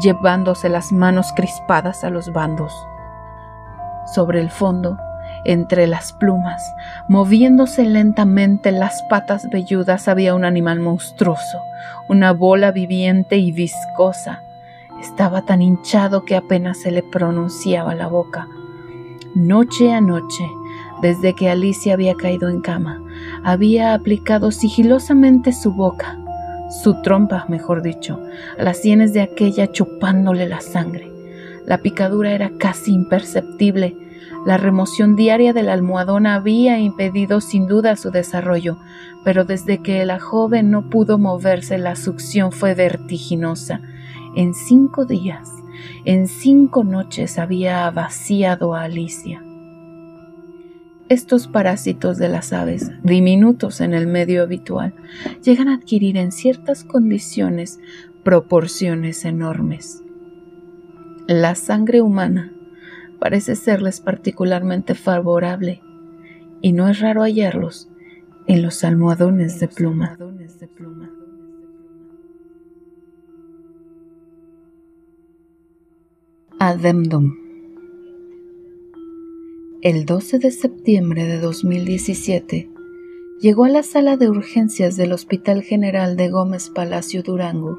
llevándose 0.00 0.68
las 0.68 0.92
manos 0.92 1.32
crispadas 1.34 2.04
a 2.04 2.10
los 2.10 2.32
bandos. 2.32 2.72
Sobre 4.14 4.40
el 4.40 4.50
fondo, 4.50 4.96
entre 5.46 5.86
las 5.86 6.12
plumas, 6.12 6.62
moviéndose 7.08 7.84
lentamente 7.84 8.72
las 8.72 9.02
patas 9.08 9.48
velludas, 9.50 10.08
había 10.08 10.34
un 10.34 10.44
animal 10.44 10.80
monstruoso, 10.80 11.60
una 12.08 12.32
bola 12.32 12.72
viviente 12.72 13.36
y 13.36 13.52
viscosa, 13.52 14.42
estaba 15.00 15.42
tan 15.42 15.62
hinchado 15.62 16.24
que 16.24 16.36
apenas 16.36 16.78
se 16.78 16.90
le 16.90 17.02
pronunciaba 17.02 17.94
la 17.94 18.08
boca. 18.08 18.48
Noche 19.34 19.92
a 19.92 20.00
noche, 20.00 20.44
desde 21.02 21.34
que 21.34 21.50
Alicia 21.50 21.94
había 21.94 22.14
caído 22.14 22.48
en 22.48 22.60
cama, 22.60 23.02
había 23.44 23.94
aplicado 23.94 24.50
sigilosamente 24.50 25.52
su 25.52 25.72
boca, 25.72 26.18
su 26.82 27.00
trompa, 27.02 27.44
mejor 27.48 27.82
dicho, 27.82 28.20
a 28.58 28.62
las 28.62 28.78
sienes 28.78 29.12
de 29.12 29.20
aquella 29.20 29.70
chupándole 29.70 30.48
la 30.48 30.60
sangre. 30.60 31.12
La 31.66 31.78
picadura 31.78 32.32
era 32.32 32.50
casi 32.58 32.92
imperceptible. 32.92 33.96
La 34.46 34.58
remoción 34.58 35.16
diaria 35.16 35.52
del 35.52 35.68
almohadón 35.68 36.24
había 36.24 36.78
impedido 36.78 37.40
sin 37.40 37.66
duda 37.66 37.96
su 37.96 38.12
desarrollo, 38.12 38.78
pero 39.24 39.44
desde 39.44 39.82
que 39.82 40.04
la 40.06 40.20
joven 40.20 40.70
no 40.70 40.88
pudo 40.88 41.18
moverse 41.18 41.78
la 41.78 41.96
succión 41.96 42.52
fue 42.52 42.74
vertiginosa 42.74 43.80
en 44.36 44.54
cinco 44.54 45.04
días, 45.04 45.50
en 46.04 46.28
cinco 46.28 46.84
noches 46.84 47.40
había 47.40 47.90
vaciado 47.90 48.76
a 48.76 48.84
Alicia. 48.84 49.42
Estos 51.08 51.48
parásitos 51.48 52.16
de 52.16 52.28
las 52.28 52.52
aves, 52.52 52.92
diminutos 53.02 53.80
en 53.80 53.94
el 53.94 54.06
medio 54.06 54.44
habitual, 54.44 54.94
llegan 55.42 55.66
a 55.66 55.74
adquirir 55.74 56.16
en 56.16 56.30
ciertas 56.30 56.84
condiciones 56.84 57.80
proporciones 58.22 59.24
enormes. 59.24 60.04
La 61.26 61.56
sangre 61.56 62.00
humana 62.00 62.52
parece 63.18 63.56
serles 63.56 64.00
particularmente 64.00 64.94
favorable 64.94 65.82
y 66.60 66.72
no 66.72 66.88
es 66.88 67.00
raro 67.00 67.22
hallarlos 67.22 67.88
en 68.46 68.62
los 68.62 68.84
almohadones 68.84 69.60
de 69.60 69.68
pluma. 69.68 70.16
Ademdum. 76.58 77.34
El 79.82 80.06
12 80.06 80.38
de 80.38 80.50
septiembre 80.50 81.26
de 81.26 81.38
2017 81.38 82.70
llegó 83.40 83.64
a 83.64 83.68
la 83.68 83.82
sala 83.82 84.16
de 84.16 84.30
urgencias 84.30 84.96
del 84.96 85.12
Hospital 85.12 85.62
General 85.62 86.16
de 86.16 86.30
Gómez 86.30 86.70
Palacio 86.70 87.22
Durango 87.22 87.78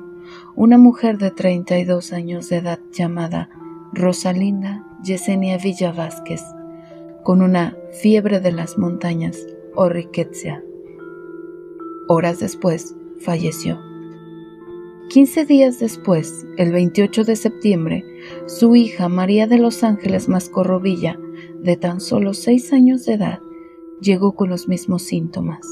una 0.55 0.77
mujer 0.77 1.17
de 1.17 1.31
32 1.31 2.13
años 2.13 2.49
de 2.49 2.57
edad 2.57 2.79
llamada 2.91 3.49
Rosalinda 3.93 4.85
Yesenia 5.03 5.57
Villa 5.57 5.91
Vázquez, 5.91 6.41
con 7.23 7.41
una 7.41 7.75
fiebre 8.01 8.39
de 8.39 8.51
las 8.51 8.77
montañas 8.77 9.37
o 9.75 9.89
riqueza. 9.89 10.61
Horas 12.07 12.39
después 12.39 12.95
falleció. 13.19 13.79
Quince 15.09 15.45
días 15.45 15.79
después, 15.79 16.45
el 16.57 16.73
28 16.73 17.23
de 17.23 17.35
septiembre, 17.37 18.03
su 18.45 18.75
hija 18.75 19.07
María 19.07 19.47
de 19.47 19.57
los 19.57 19.83
Ángeles 19.83 20.27
Mascorrovilla, 20.27 21.17
de 21.61 21.77
tan 21.77 22.01
solo 22.01 22.33
seis 22.33 22.73
años 22.73 23.05
de 23.05 23.13
edad, 23.13 23.39
llegó 24.01 24.35
con 24.35 24.49
los 24.49 24.67
mismos 24.67 25.03
síntomas. 25.03 25.65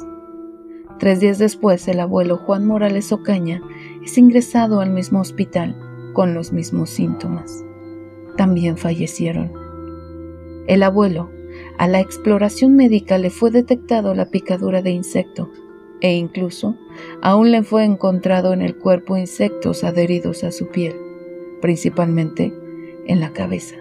Tres 1.00 1.20
días 1.20 1.38
después, 1.38 1.88
el 1.90 2.00
abuelo 2.00 2.38
Juan 2.38 2.66
Morales 2.66 3.12
Ocaña 3.12 3.62
es 4.02 4.18
ingresado 4.18 4.80
al 4.80 4.92
mismo 4.92 5.20
hospital 5.20 5.76
con 6.14 6.34
los 6.34 6.54
mismos 6.54 6.90
síntomas. 6.90 7.66
También 8.38 8.78
fallecieron. 8.78 9.52
El 10.68 10.84
abuelo, 10.84 11.30
a 11.78 11.88
la 11.88 12.00
exploración 12.00 12.76
médica 12.76 13.18
le 13.18 13.30
fue 13.30 13.52
detectado 13.52 14.14
la 14.14 14.30
picadura 14.30 14.82
de 14.82 14.92
insecto 14.92 15.50
e 16.02 16.14
incluso 16.14 16.76
aún 17.22 17.52
le 17.52 17.64
fue 17.64 17.84
encontrado 17.84 18.54
en 18.54 18.62
el 18.62 18.76
cuerpo 18.76 19.18
insectos 19.18 19.84
adheridos 19.84 20.44
a 20.44 20.52
su 20.52 20.68
piel, 20.68 20.96
principalmente 21.62 22.54
en 23.08 23.20
la 23.20 23.32
cabeza. 23.32 23.76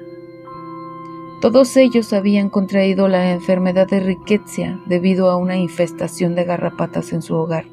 Todos 1.40 1.76
ellos 1.76 2.12
habían 2.12 2.48
contraído 2.48 3.09
la 3.09 3.32
enfermedad 3.32 3.86
de 3.86 4.00
riqueza 4.00 4.80
debido 4.86 5.28
a 5.28 5.36
una 5.36 5.57
infestación 5.57 6.34
de 6.34 6.44
garrapatas 6.44 7.12
en 7.12 7.20
su 7.20 7.34
hogar. 7.34 7.66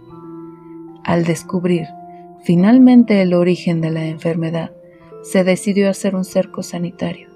Al 1.04 1.24
descubrir 1.24 1.88
finalmente 2.44 3.22
el 3.22 3.34
origen 3.34 3.80
de 3.80 3.92
la 3.92 4.06
enfermedad, 4.08 4.72
se 5.22 5.44
decidió 5.44 5.90
hacer 5.90 6.16
un 6.16 6.26
cerco 6.26 6.64
sanitario. 6.64 7.30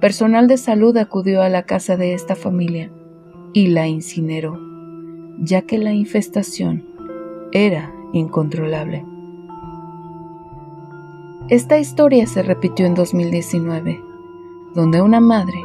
Personal 0.00 0.48
de 0.48 0.56
salud 0.56 0.96
acudió 0.96 1.42
a 1.42 1.48
la 1.48 1.64
casa 1.64 1.96
de 1.96 2.14
esta 2.14 2.34
familia 2.34 2.90
y 3.52 3.68
la 3.68 3.86
incineró, 3.86 4.58
ya 5.38 5.62
que 5.62 5.78
la 5.78 5.92
infestación 5.92 6.84
era 7.52 7.92
incontrolable. 8.12 9.04
Esta 11.48 11.78
historia 11.78 12.26
se 12.26 12.42
repitió 12.42 12.86
en 12.86 12.94
2019, 12.94 14.00
donde 14.74 15.02
una 15.02 15.20
madre, 15.20 15.58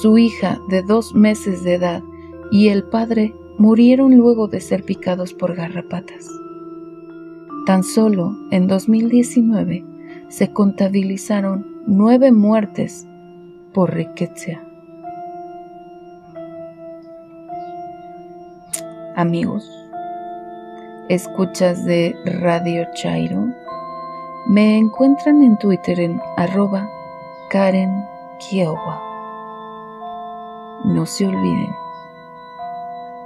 su 0.00 0.18
hija 0.18 0.60
de 0.68 0.82
dos 0.82 1.14
meses 1.14 1.64
de 1.64 1.74
edad 1.74 2.02
y 2.50 2.68
el 2.68 2.84
padre 2.84 3.34
murieron 3.58 4.16
luego 4.16 4.46
de 4.46 4.60
ser 4.60 4.84
picados 4.84 5.32
por 5.32 5.54
garrapatas. 5.54 6.28
Tan 7.64 7.82
solo 7.82 8.36
en 8.50 8.68
2019 8.68 9.95
se 10.28 10.52
contabilizaron 10.52 11.66
nueve 11.86 12.32
muertes 12.32 13.06
por 13.72 13.94
riqueza. 13.94 14.60
Amigos, 19.14 19.70
escuchas 21.08 21.84
de 21.84 22.14
Radio 22.24 22.86
Chairo, 22.94 23.46
me 24.48 24.76
encuentran 24.76 25.42
en 25.42 25.56
Twitter 25.58 26.00
en 26.00 26.20
arroba 26.36 26.88
Karen 27.50 28.04
Kiowa. 28.38 29.02
No 30.84 31.06
se 31.06 31.26
olviden, 31.26 31.74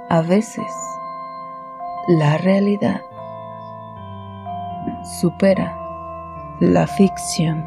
a 0.09 0.21
veces 0.21 0.71
la 2.07 2.37
realidad 2.37 3.01
supera 5.19 5.80
la 6.61 6.85
ficción. 6.85 7.65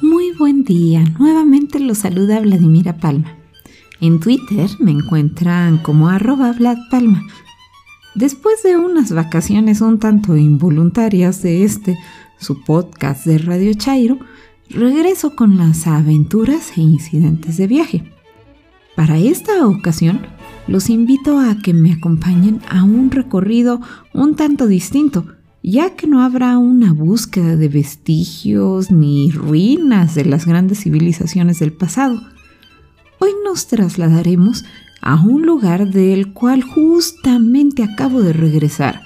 Muy 0.00 0.30
buen 0.38 0.62
día, 0.62 1.04
nuevamente 1.18 1.80
los 1.80 1.98
saluda 1.98 2.38
Vladimira 2.40 2.96
Palma. 2.96 3.36
En 4.00 4.20
Twitter 4.20 4.70
me 4.78 4.92
encuentran 4.92 5.78
como 5.78 6.08
arroba 6.08 6.52
Vlad 6.52 6.78
Palma. 6.92 7.24
Después 8.18 8.64
de 8.64 8.76
unas 8.76 9.12
vacaciones 9.12 9.80
un 9.80 10.00
tanto 10.00 10.36
involuntarias 10.36 11.40
de 11.40 11.62
este, 11.62 11.96
su 12.36 12.64
podcast 12.64 13.24
de 13.24 13.38
Radio 13.38 13.72
Chairo, 13.74 14.18
regreso 14.68 15.36
con 15.36 15.56
las 15.56 15.86
aventuras 15.86 16.76
e 16.76 16.80
incidentes 16.80 17.58
de 17.58 17.68
viaje. 17.68 18.12
Para 18.96 19.18
esta 19.18 19.64
ocasión, 19.68 20.22
los 20.66 20.90
invito 20.90 21.38
a 21.38 21.58
que 21.62 21.72
me 21.72 21.92
acompañen 21.92 22.60
a 22.68 22.82
un 22.82 23.12
recorrido 23.12 23.80
un 24.12 24.34
tanto 24.34 24.66
distinto, 24.66 25.24
ya 25.62 25.94
que 25.94 26.08
no 26.08 26.20
habrá 26.20 26.58
una 26.58 26.92
búsqueda 26.92 27.54
de 27.54 27.68
vestigios 27.68 28.90
ni 28.90 29.30
ruinas 29.30 30.16
de 30.16 30.24
las 30.24 30.44
grandes 30.44 30.80
civilizaciones 30.80 31.60
del 31.60 31.72
pasado. 31.72 32.20
Hoy 33.20 33.30
nos 33.44 33.68
trasladaremos 33.68 34.64
a 35.00 35.14
un 35.14 35.42
lugar 35.42 35.88
del 35.90 36.32
cual 36.32 36.62
justamente 36.62 37.82
acabo 37.82 38.22
de 38.22 38.32
regresar. 38.32 39.02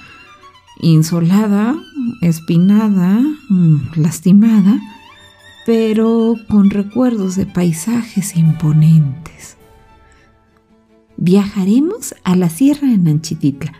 Insolada, 0.80 1.76
espinada, 2.20 3.20
mm, 3.48 3.92
lastimada, 3.96 4.80
pero 5.66 6.36
con 6.48 6.70
recuerdos 6.70 7.36
de 7.36 7.46
paisajes 7.46 8.36
imponentes. 8.36 9.56
Viajaremos 11.16 12.14
a 12.24 12.34
la 12.34 12.48
Sierra 12.48 12.88
de 12.88 12.98
Nanchititla, 12.98 13.72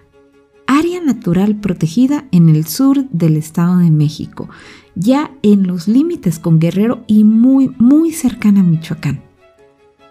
área 0.67 1.01
natural 1.01 1.57
protegida 1.57 2.27
en 2.31 2.49
el 2.49 2.67
sur 2.67 3.09
del 3.11 3.37
Estado 3.37 3.79
de 3.79 3.91
México, 3.91 4.49
ya 4.95 5.33
en 5.43 5.67
los 5.67 5.89
límites 5.89 6.39
con 6.39 6.61
Guerrero 6.61 7.03
y 7.07 7.25
muy, 7.25 7.75
muy 7.79 8.13
cercana 8.13 8.61
a 8.61 8.65
Michoacán. 8.65 9.23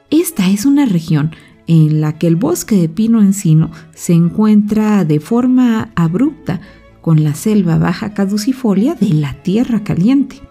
Esta 0.09 0.49
es 0.49 0.65
una 0.65 0.85
región 0.85 1.31
en 1.71 2.01
la 2.01 2.17
que 2.17 2.27
el 2.27 2.35
bosque 2.35 2.75
de 2.75 2.89
pino 2.89 3.21
encino 3.21 3.71
se 3.95 4.11
encuentra 4.11 5.05
de 5.05 5.21
forma 5.21 5.91
abrupta 5.95 6.59
con 6.99 7.23
la 7.23 7.33
selva 7.33 7.77
baja 7.77 8.13
caducifolia 8.13 8.93
de 8.93 9.13
la 9.13 9.41
Tierra 9.41 9.81
Caliente. 9.81 10.41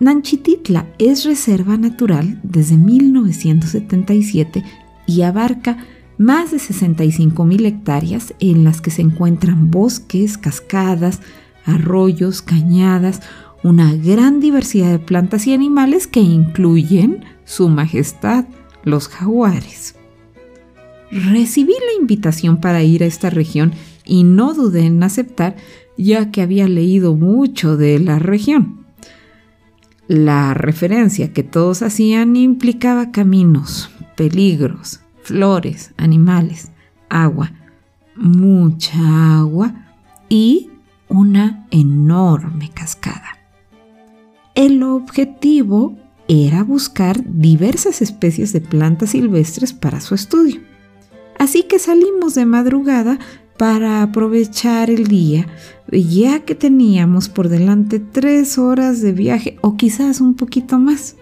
Nanchititla 0.00 0.88
es 0.98 1.24
reserva 1.24 1.76
natural 1.76 2.40
desde 2.42 2.76
1977 2.76 4.64
y 5.06 5.22
abarca 5.22 5.86
más 6.18 6.50
de 6.50 6.58
65 6.58 7.44
mil 7.44 7.64
hectáreas 7.64 8.34
en 8.40 8.64
las 8.64 8.80
que 8.80 8.90
se 8.90 9.02
encuentran 9.02 9.70
bosques, 9.70 10.36
cascadas, 10.36 11.20
arroyos, 11.64 12.42
cañadas, 12.42 13.20
una 13.62 13.94
gran 13.94 14.40
diversidad 14.40 14.90
de 14.90 14.98
plantas 14.98 15.46
y 15.46 15.54
animales 15.54 16.08
que 16.08 16.20
incluyen 16.20 17.24
Su 17.44 17.68
Majestad, 17.68 18.46
los 18.82 19.06
jaguares. 19.06 19.94
Recibí 21.10 21.72
la 21.72 22.00
invitación 22.00 22.60
para 22.60 22.82
ir 22.82 23.02
a 23.02 23.06
esta 23.06 23.30
región 23.30 23.72
y 24.04 24.24
no 24.24 24.54
dudé 24.54 24.86
en 24.86 25.02
aceptar, 25.02 25.56
ya 25.96 26.30
que 26.30 26.42
había 26.42 26.68
leído 26.68 27.14
mucho 27.14 27.76
de 27.76 27.98
la 27.98 28.18
región. 28.18 28.86
La 30.06 30.54
referencia 30.54 31.32
que 31.32 31.42
todos 31.42 31.82
hacían 31.82 32.36
implicaba 32.36 33.10
caminos, 33.10 33.90
peligros, 34.16 35.00
flores, 35.22 35.92
animales, 35.96 36.72
agua, 37.08 37.52
mucha 38.16 39.38
agua 39.38 39.74
y 40.28 40.70
una 41.08 41.66
enorme 41.70 42.70
cascada. 42.72 43.38
El 44.54 44.82
objetivo 44.82 45.96
era 46.26 46.64
buscar 46.64 47.22
diversas 47.24 48.02
especies 48.02 48.52
de 48.52 48.60
plantas 48.60 49.10
silvestres 49.10 49.72
para 49.72 50.00
su 50.00 50.14
estudio. 50.14 50.60
Así 51.38 51.62
que 51.62 51.78
salimos 51.78 52.34
de 52.34 52.46
madrugada 52.46 53.18
para 53.56 54.02
aprovechar 54.02 54.90
el 54.90 55.06
día, 55.06 55.46
ya 55.90 56.40
que 56.40 56.54
teníamos 56.54 57.28
por 57.28 57.48
delante 57.48 57.98
tres 57.98 58.58
horas 58.58 59.00
de 59.00 59.12
viaje 59.12 59.56
o 59.60 59.76
quizás 59.76 60.20
un 60.20 60.34
poquito 60.34 60.78
más. 60.78 61.16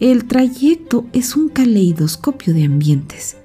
El 0.00 0.24
trayecto 0.24 1.06
es 1.12 1.36
un 1.36 1.48
caleidoscopio 1.48 2.52
de 2.54 2.64
ambientes. 2.64 3.36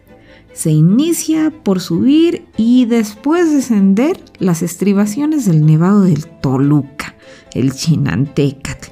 Se 0.54 0.72
inicia 0.72 1.52
por 1.52 1.80
subir 1.80 2.46
y 2.58 2.86
después 2.86 3.52
descender 3.52 4.20
las 4.40 4.64
estribaciones 4.64 5.46
del 5.46 5.64
nevado 5.64 6.02
del 6.02 6.26
Toluca, 6.26 7.16
el 7.54 7.74
Chinantecatl. 7.74 8.90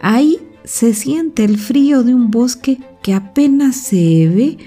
Ahí 0.00 0.38
se 0.62 0.94
siente 0.94 1.42
el 1.42 1.58
frío 1.58 2.04
de 2.04 2.14
un 2.14 2.30
bosque 2.30 2.78
que 3.02 3.14
apenas 3.14 3.74
se 3.76 4.28
ve 4.28 4.58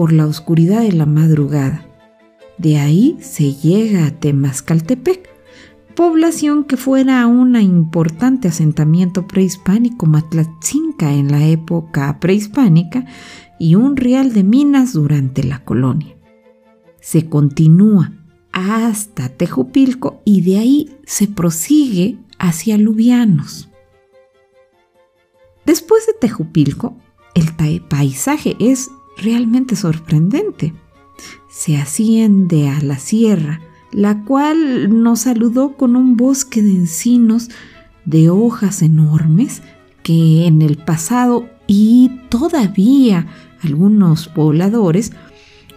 por 0.00 0.14
la 0.14 0.26
oscuridad 0.26 0.80
de 0.80 0.92
la 0.92 1.04
madrugada. 1.04 1.86
De 2.56 2.78
ahí 2.78 3.18
se 3.20 3.52
llega 3.52 4.06
a 4.06 4.10
Temascaltepec, 4.10 5.28
población 5.94 6.64
que 6.64 6.78
fuera 6.78 7.26
un 7.26 7.54
importante 7.60 8.48
asentamiento 8.48 9.26
prehispánico 9.26 10.06
matlatzinca 10.06 11.12
en 11.12 11.30
la 11.30 11.46
época 11.46 12.18
prehispánica 12.18 13.04
y 13.58 13.74
un 13.74 13.94
real 13.94 14.32
de 14.32 14.42
minas 14.42 14.94
durante 14.94 15.44
la 15.44 15.62
colonia. 15.66 16.16
Se 17.02 17.28
continúa 17.28 18.10
hasta 18.52 19.28
Tejupilco 19.28 20.22
y 20.24 20.40
de 20.40 20.56
ahí 20.56 20.96
se 21.04 21.28
prosigue 21.28 22.16
hacia 22.38 22.78
Lubianos. 22.78 23.68
Después 25.66 26.06
de 26.06 26.14
Tejupilco, 26.14 26.96
el 27.34 27.82
paisaje 27.82 28.56
es 28.60 28.88
realmente 29.20 29.76
sorprendente. 29.76 30.74
Se 31.48 31.76
asciende 31.76 32.68
a 32.68 32.80
la 32.80 32.98
sierra, 32.98 33.60
la 33.92 34.24
cual 34.24 35.02
nos 35.02 35.20
saludó 35.20 35.76
con 35.76 35.96
un 35.96 36.16
bosque 36.16 36.62
de 36.62 36.70
encinos 36.70 37.50
de 38.04 38.30
hojas 38.30 38.82
enormes 38.82 39.62
que 40.02 40.46
en 40.46 40.62
el 40.62 40.76
pasado 40.76 41.48
y 41.66 42.10
todavía 42.28 43.26
algunos 43.62 44.28
pobladores 44.28 45.12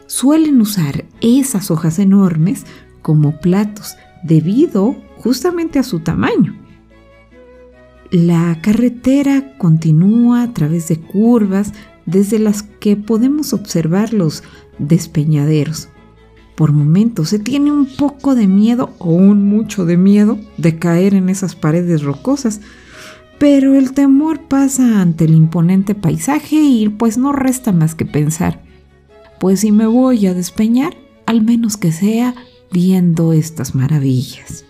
suelen 0.08 0.62
usar 0.62 1.06
esas 1.22 1.72
hojas 1.72 2.00
enormes 2.00 2.66
como 3.02 3.40
platos 3.40 3.96
debido 4.24 4.96
justamente 5.18 5.80
a 5.80 5.84
su 5.84 6.00
tamaño. 6.00 6.56
La 8.12 8.60
carretera 8.62 9.58
continúa 9.58 10.44
a 10.44 10.54
través 10.54 10.88
de 10.88 10.98
curvas 11.00 11.74
desde 12.06 12.40
las 12.40 12.64
que 12.64 12.96
podemos 12.96 13.54
observar 13.54 14.14
los 14.14 14.44
despeñaderos. 14.78 15.90
Por 16.56 16.72
momentos 16.72 17.30
se 17.30 17.40
tiene 17.40 17.72
un 17.72 17.86
poco 17.86 18.36
de 18.36 18.48
miedo 18.48 18.94
o 19.00 19.12
un 19.12 19.48
mucho 19.48 19.86
de 19.86 19.98
miedo 19.98 20.38
de 20.58 20.78
caer 20.78 21.16
en 21.16 21.30
esas 21.30 21.56
paredes 21.56 22.04
rocosas, 22.04 22.62
Pero 23.40 23.76
el 23.76 23.92
temor 23.94 24.42
pasa 24.42 25.02
ante 25.02 25.26
el 25.26 25.34
imponente 25.34 25.96
paisaje 25.96 26.56
y 26.56 26.88
pues 26.88 27.18
no 27.18 27.34
resta 27.34 27.74
más 27.74 27.94
que 27.94 28.06
pensar, 28.06 28.64
pues 29.40 29.62
si 29.62 29.72
me 29.74 29.86
voy 29.86 30.28
a 30.28 30.34
despeñar, 30.34 30.96
al 31.26 31.42
menos 31.42 31.76
que 31.76 31.92
sea 31.92 32.36
viendo 32.72 33.34
estas 33.34 33.76
maravillas. 33.76 34.64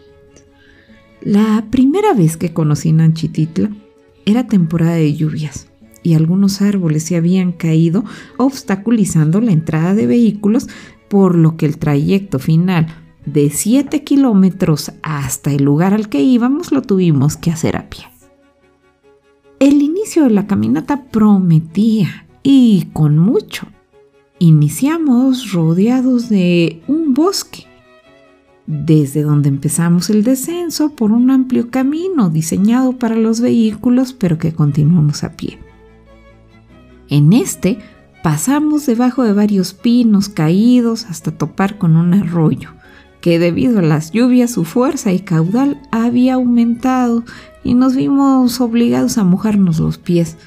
La 1.21 1.67
primera 1.69 2.13
vez 2.13 2.35
que 2.35 2.53
conocí 2.53 2.93
Nanchititla 2.93 3.69
era 4.25 4.47
temporada 4.47 4.95
de 4.95 5.13
lluvias 5.13 5.67
y 6.03 6.13
algunos 6.13 6.61
árboles 6.61 7.03
se 7.03 7.15
habían 7.15 7.51
caído 7.53 8.03
obstaculizando 8.37 9.41
la 9.41 9.51
entrada 9.51 9.95
de 9.95 10.05
vehículos, 10.05 10.67
por 11.09 11.35
lo 11.35 11.57
que 11.57 11.65
el 11.65 11.77
trayecto 11.77 12.39
final 12.39 12.87
de 13.25 13.49
7 13.49 14.03
kilómetros 14.03 14.91
hasta 15.01 15.51
el 15.51 15.63
lugar 15.63 15.93
al 15.93 16.09
que 16.09 16.21
íbamos 16.21 16.71
lo 16.71 16.81
tuvimos 16.81 17.37
que 17.37 17.51
hacer 17.51 17.77
a 17.77 17.89
pie. 17.89 18.05
El 19.59 19.81
inicio 19.81 20.23
de 20.23 20.31
la 20.31 20.45
caminata 20.45 21.05
prometía 21.05 22.27
y 22.43 22.89
con 22.91 23.17
mucho. 23.17 23.67
Iniciamos 24.39 25.53
rodeados 25.53 26.27
de 26.27 26.81
un 26.87 27.13
bosque 27.13 27.65
desde 28.65 29.23
donde 29.23 29.49
empezamos 29.49 30.09
el 30.09 30.23
descenso 30.23 30.95
por 30.95 31.11
un 31.11 31.31
amplio 31.31 31.69
camino 31.69 32.29
diseñado 32.29 32.93
para 32.97 33.15
los 33.15 33.41
vehículos, 33.41 34.13
pero 34.13 34.37
que 34.37 34.53
continuamos 34.53 35.23
a 35.23 35.33
pie. 35.33 35.59
En 37.13 37.31
este 37.31 37.77
pasamos 38.23 38.87
debajo 38.87 39.21
de 39.21 39.33
varios 39.33 39.75
pinos 39.75 40.29
caídos 40.29 41.05
hasta 41.05 41.29
topar 41.29 41.77
con 41.77 41.95
un 41.95 42.15
arroyo, 42.15 42.71
que 43.21 43.37
debido 43.37 43.77
a 43.77 43.83
las 43.83 44.11
lluvias 44.11 44.49
su 44.49 44.65
fuerza 44.65 45.13
y 45.13 45.19
caudal 45.19 45.79
había 45.91 46.33
aumentado 46.33 47.23
y 47.63 47.75
nos 47.75 47.95
vimos 47.95 48.59
obligados 48.59 49.19
a 49.19 49.23
mojarnos 49.23 49.79
los 49.79 49.99
pies. 49.99 50.37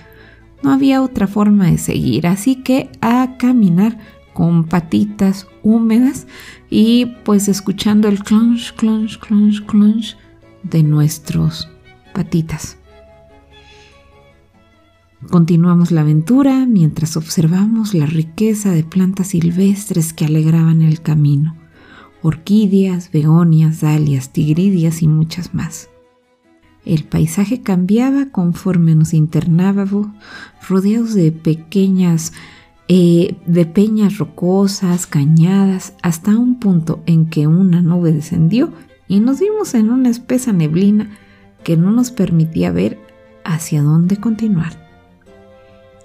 No 0.65 0.73
había 0.73 1.03
otra 1.03 1.29
forma 1.29 1.67
de 1.67 1.79
seguir, 1.79 2.27
así 2.27 2.57
que 2.57 2.91
a 3.01 3.37
caminar 3.39 3.97
con 4.35 4.65
patitas 4.65 5.47
húmedas 5.63 6.27
y 6.69 7.07
pues 7.25 7.47
escuchando 7.47 8.09
el 8.09 8.25
crunch, 8.25 8.75
crunch, 8.75 9.21
crunch, 9.21 9.65
crunch 9.67 10.17
de 10.65 10.83
nuestros 10.83 11.69
patitas. 12.13 12.77
Continuamos 15.31 15.91
la 15.91 16.03
aventura 16.03 16.67
mientras 16.67 17.17
observamos 17.17 17.95
la 17.95 18.07
riqueza 18.07 18.71
de 18.71 18.85
plantas 18.85 19.29
silvestres 19.29 20.13
que 20.13 20.25
alegraban 20.25 20.83
el 20.83 21.01
camino. 21.01 21.57
Orquídeas, 22.23 23.11
begonias, 23.11 23.81
dalias, 23.81 24.33
tigridias 24.33 25.03
y 25.03 25.09
muchas 25.09 25.53
más. 25.53 25.89
El 26.85 27.05
paisaje 27.05 27.61
cambiaba 27.61 28.27
conforme 28.27 28.95
nos 28.95 29.15
internábamos, 29.15 30.07
rodeados 30.69 31.15
de 31.15 31.33
pequeñas 31.33 32.33
eh, 32.89 33.37
de 33.47 33.67
peñas 33.67 34.19
rocosas, 34.19 35.09
cañadas, 35.09 35.95
hasta 36.03 36.37
un 36.39 36.61
punto 36.61 37.03
en 37.07 37.29
que 37.29 37.49
una 37.49 37.83
nube 37.83 38.13
descendió 38.13 38.73
y 39.09 39.19
nos 39.19 39.41
vimos 39.41 39.75
en 39.75 39.91
una 39.91 40.09
espesa 40.09 40.53
neblina 40.53 41.11
que 41.65 41.77
no 41.77 41.91
nos 41.91 42.13
permitía 42.13 42.71
ver 42.71 43.01
hacia 43.45 43.83
dónde 43.83 44.19
continuar. 44.19 44.86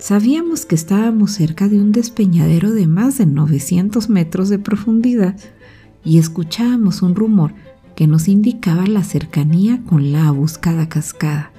Sabíamos 0.02 0.66
que 0.66 0.76
estábamos 0.76 1.32
cerca 1.32 1.70
de 1.70 1.80
un 1.80 1.94
despeñadero 1.94 2.72
de 2.72 2.88
más 2.88 3.18
de 3.18 3.26
900 3.26 4.10
metros 4.10 4.50
de 4.50 4.60
profundidad 4.60 5.38
y 6.04 6.18
escuchábamos 6.18 7.02
un 7.02 7.16
rumor 7.16 7.54
que 7.96 8.08
nos 8.08 8.28
indicaba 8.28 8.86
la 8.88 9.04
cercanía 9.04 9.82
con 9.88 10.12
la 10.12 10.30
buscada 10.32 10.90
cascada 10.90 11.52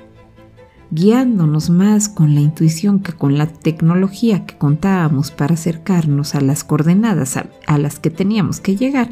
guiándonos 0.93 1.71
más 1.71 2.11
con 2.11 2.35
la 2.35 2.43
intuición 2.43 3.01
que 3.01 3.15
con 3.15 3.39
la 3.39 3.47
tecnología 3.47 4.45
que 4.45 4.59
contábamos 4.59 5.31
para 5.31 5.55
acercarnos 5.55 6.35
a 6.35 6.43
las 6.43 6.65
coordenadas 6.65 7.39
a, 7.39 7.79
las 7.79 7.99
que 7.99 8.11
teníamos 8.11 8.61
que 8.61 8.77
llegar, 8.77 9.11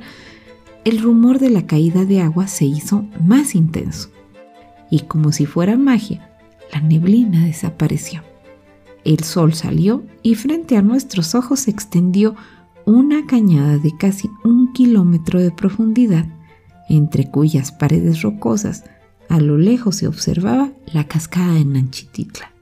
el 0.84 1.00
rumor 1.00 1.38
de 1.38 1.48
la 1.48 1.66
caída 1.66 2.04
de 2.04 2.20
agua 2.20 2.48
se 2.48 2.66
hizo 2.66 3.06
más 3.24 3.54
intenso. 3.54 4.10
Y 4.90 5.00
como 5.00 5.32
si 5.32 5.46
fuera 5.46 5.78
magia, 5.78 6.28
la 6.70 6.80
neblina 6.80 7.46
desapareció. 7.46 8.29
El 9.04 9.24
sol 9.24 9.54
salió 9.54 10.04
y 10.22 10.34
frente 10.34 10.76
a 10.76 10.82
nuestros 10.82 11.34
ojos 11.34 11.60
se 11.60 11.70
extendió 11.70 12.34
una 12.84 13.26
cañada 13.26 13.78
de 13.78 13.96
casi 13.96 14.30
un 14.44 14.72
kilómetro 14.72 15.40
de 15.40 15.50
profundidad, 15.50 16.26
entre 16.88 17.30
cuyas 17.30 17.72
paredes 17.72 18.22
rocosas 18.22 18.84
a 19.28 19.40
lo 19.40 19.56
lejos 19.58 19.96
se 19.96 20.08
observaba 20.08 20.72
la 20.92 21.06
cascada 21.06 21.54
de 21.54 21.64
Nanchititla. 21.64 22.52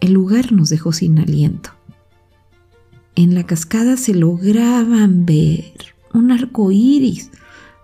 El 0.00 0.12
lugar 0.12 0.52
nos 0.52 0.68
dejó 0.68 0.92
sin 0.92 1.18
aliento. 1.18 1.70
En 3.14 3.34
la 3.34 3.44
cascada 3.44 3.96
se 3.96 4.14
lograban 4.14 5.24
ver 5.24 5.94
un 6.12 6.32
arco 6.32 6.70
iris, 6.70 7.30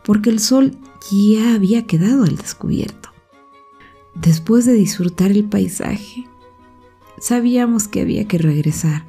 porque 0.04 0.30
el 0.30 0.40
sol 0.40 0.76
ya 1.10 1.54
había 1.54 1.86
quedado 1.86 2.24
al 2.24 2.36
descubierto. 2.36 3.10
Después 4.14 4.66
de 4.66 4.74
disfrutar 4.74 5.30
el 5.30 5.44
paisaje, 5.44 6.26
sabíamos 7.20 7.88
que 7.88 8.00
había 8.00 8.26
que 8.26 8.38
regresar. 8.38 9.04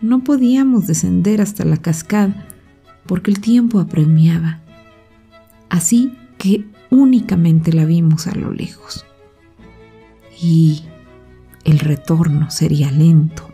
No 0.00 0.22
podíamos 0.24 0.86
descender 0.86 1.40
hasta 1.40 1.64
la 1.64 1.76
cascada 1.76 2.46
porque 3.06 3.30
el 3.30 3.40
tiempo 3.40 3.80
apremiaba. 3.80 4.60
Así 5.68 6.12
que 6.36 6.64
únicamente 6.90 7.72
la 7.72 7.84
vimos 7.84 8.26
a 8.26 8.34
lo 8.34 8.52
lejos. 8.52 9.04
Y 10.40 10.82
el 11.64 11.80
retorno 11.80 12.50
sería 12.50 12.90
lento, 12.90 13.48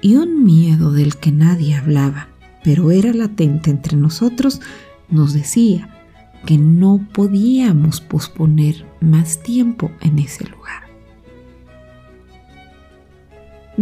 y 0.00 0.16
un 0.16 0.44
miedo 0.44 0.92
del 0.92 1.16
que 1.16 1.30
nadie 1.30 1.76
hablaba, 1.76 2.28
pero 2.64 2.90
era 2.90 3.12
latente 3.12 3.70
entre 3.70 3.96
nosotros, 3.96 4.60
nos 5.10 5.34
decía 5.34 5.90
que 6.46 6.56
no 6.56 7.06
podíamos 7.12 8.00
posponer 8.00 8.86
más 9.00 9.42
tiempo 9.42 9.90
en 10.00 10.18
ese 10.18 10.44
lugar. 10.48 10.89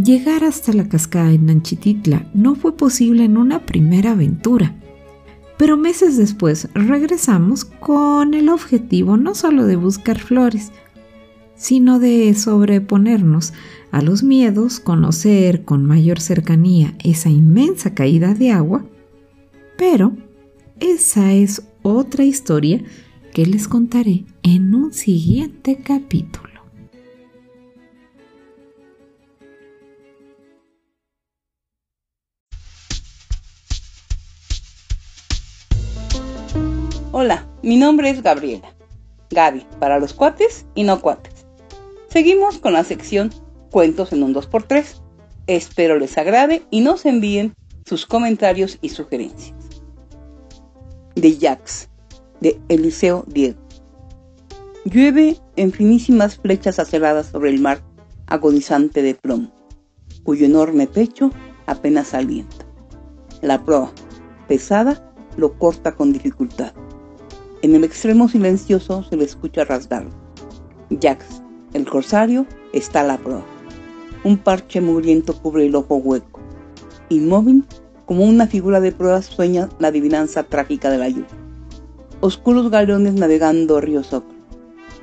Llegar 0.04 0.44
hasta 0.44 0.72
la 0.72 0.88
cascada 0.88 1.32
en 1.32 1.46
Nanchititla 1.46 2.30
no 2.32 2.54
fue 2.54 2.76
posible 2.76 3.24
en 3.24 3.36
una 3.36 3.66
primera 3.66 4.12
aventura, 4.12 4.76
pero 5.56 5.76
meses 5.76 6.16
después 6.16 6.68
regresamos 6.72 7.64
con 7.64 8.34
el 8.34 8.48
objetivo 8.48 9.16
no 9.16 9.34
solo 9.34 9.66
de 9.66 9.74
buscar 9.74 10.20
flores, 10.20 10.70
sino 11.56 11.98
de 11.98 12.32
sobreponernos 12.34 13.54
a 13.90 14.00
los 14.00 14.22
miedos, 14.22 14.78
conocer 14.78 15.64
con 15.64 15.84
mayor 15.84 16.20
cercanía 16.20 16.94
esa 17.02 17.28
inmensa 17.28 17.92
caída 17.94 18.34
de 18.34 18.52
agua, 18.52 18.86
pero 19.76 20.12
esa 20.78 21.32
es 21.32 21.62
otra 21.82 22.22
historia 22.22 22.84
que 23.34 23.46
les 23.46 23.66
contaré 23.66 24.26
en 24.44 24.76
un 24.76 24.92
siguiente 24.92 25.80
capítulo. 25.82 26.47
Hola, 37.20 37.48
mi 37.64 37.76
nombre 37.76 38.10
es 38.10 38.22
Gabriela. 38.22 38.72
Gaby, 39.30 39.66
para 39.80 39.98
los 39.98 40.14
cuates 40.14 40.66
y 40.76 40.84
no 40.84 41.00
cuates. 41.00 41.46
Seguimos 42.08 42.58
con 42.58 42.74
la 42.74 42.84
sección 42.84 43.32
Cuentos 43.72 44.12
en 44.12 44.22
un 44.22 44.32
2x3. 44.32 45.02
Espero 45.48 45.98
les 45.98 46.16
agrade 46.16 46.62
y 46.70 46.80
nos 46.80 47.04
envíen 47.06 47.56
sus 47.86 48.06
comentarios 48.06 48.78
y 48.82 48.90
sugerencias. 48.90 49.58
De 51.16 51.36
Jax, 51.36 51.88
de 52.40 52.60
Eliseo 52.68 53.24
Diego. 53.26 53.58
Llueve 54.84 55.38
en 55.56 55.72
finísimas 55.72 56.36
flechas 56.36 56.78
aceradas 56.78 57.26
sobre 57.26 57.50
el 57.50 57.58
mar 57.58 57.82
agonizante 58.28 59.02
de 59.02 59.16
plomo, 59.16 59.50
cuyo 60.22 60.46
enorme 60.46 60.86
pecho 60.86 61.32
apenas 61.66 62.14
alienta. 62.14 62.64
La 63.42 63.64
proa, 63.64 63.90
pesada, 64.46 65.12
lo 65.36 65.58
corta 65.58 65.96
con 65.96 66.12
dificultad. 66.12 66.72
En 67.60 67.74
el 67.74 67.82
extremo 67.82 68.28
silencioso 68.28 69.02
se 69.02 69.16
le 69.16 69.24
escucha 69.24 69.64
rasgarlo. 69.64 70.10
Jax, 71.02 71.42
el 71.72 71.86
corsario, 71.86 72.46
está 72.72 73.00
a 73.00 73.04
la 73.04 73.18
proa. 73.18 73.44
Un 74.22 74.38
parche 74.38 74.80
mugriento 74.80 75.34
cubre 75.34 75.66
el 75.66 75.74
ojo 75.74 75.96
hueco. 75.96 76.40
Inmóvil, 77.08 77.64
como 78.06 78.24
una 78.24 78.46
figura 78.46 78.80
de 78.80 78.92
prueba, 78.92 79.22
sueña 79.22 79.68
la 79.80 79.88
adivinanza 79.88 80.44
trágica 80.44 80.88
de 80.88 80.98
la 80.98 81.08
lluvia. 81.08 81.26
Oscuros 82.20 82.70
galeones 82.70 83.14
navegando 83.14 83.80
río 83.80 84.04
Socro, 84.04 84.36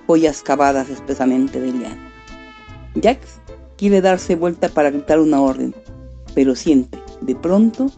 joyas 0.08 0.42
cavadas 0.42 0.90
espesamente 0.90 1.60
de 1.60 1.74
liana. 1.74 2.12
Jax 3.02 3.42
quiere 3.78 4.00
darse 4.00 4.36
vuelta 4.36 4.70
para 4.70 4.92
gritar 4.92 5.20
una 5.20 5.42
orden, 5.42 5.76
pero 6.34 6.56
siente, 6.56 6.98
de 7.22 7.36
pronto, 7.36 7.92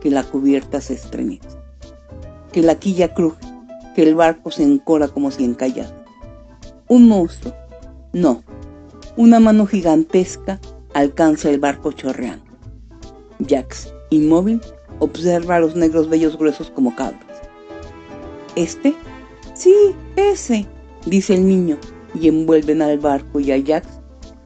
que 0.00 0.10
la 0.10 0.24
cubierta 0.24 0.80
se 0.80 0.94
estremece, 0.94 1.48
que 2.52 2.62
la 2.62 2.74
quilla 2.74 3.14
cruje, 3.14 3.49
que 3.94 4.02
el 4.02 4.14
barco 4.14 4.50
se 4.50 4.62
encora 4.62 5.08
como 5.08 5.30
si 5.30 5.44
encallado. 5.44 5.92
Un 6.88 7.08
monstruo, 7.08 7.54
No, 8.12 8.42
una 9.16 9.38
mano 9.38 9.66
gigantesca 9.66 10.60
alcanza 10.94 11.50
el 11.50 11.60
barco 11.60 11.92
chorreando. 11.92 12.44
Jax, 13.48 13.92
inmóvil, 14.10 14.60
observa 14.98 15.56
a 15.56 15.60
los 15.60 15.76
negros 15.76 16.08
bellos 16.08 16.36
gruesos 16.36 16.70
como 16.70 16.94
cabras. 16.94 17.24
¿Este? 18.56 18.94
Sí, 19.54 19.74
ese, 20.16 20.66
dice 21.06 21.34
el 21.34 21.46
niño, 21.46 21.78
y 22.14 22.28
envuelven 22.28 22.82
al 22.82 22.98
barco 22.98 23.40
y 23.40 23.52
a 23.52 23.62
Jax 23.64 23.86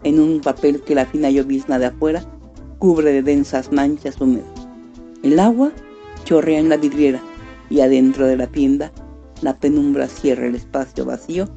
en 0.03 0.21
un 0.21 0.41
papel 0.41 0.83
que 0.83 0.95
la 0.95 1.07
fina 1.07 1.31
llovizna 1.31 1.79
de 1.79 1.87
afuera 1.87 2.25
cubre 2.79 3.13
de 3.13 3.23
densas 3.23 3.73
manchas 3.73 4.21
húmedas. 4.21 4.69
El 5.23 5.39
agua 5.39 5.73
chorrea 6.25 6.59
en 6.59 6.69
la 6.69 6.77
vidriera 6.77 7.23
y 7.71 7.81
adentro 7.81 8.27
de 8.27 8.37
la 8.37 8.47
tienda 8.47 8.93
la 9.43 9.59
penumbra 9.59 10.09
cierra 10.09 10.47
el 10.47 10.55
espacio 10.55 11.05
vacío 11.05 11.49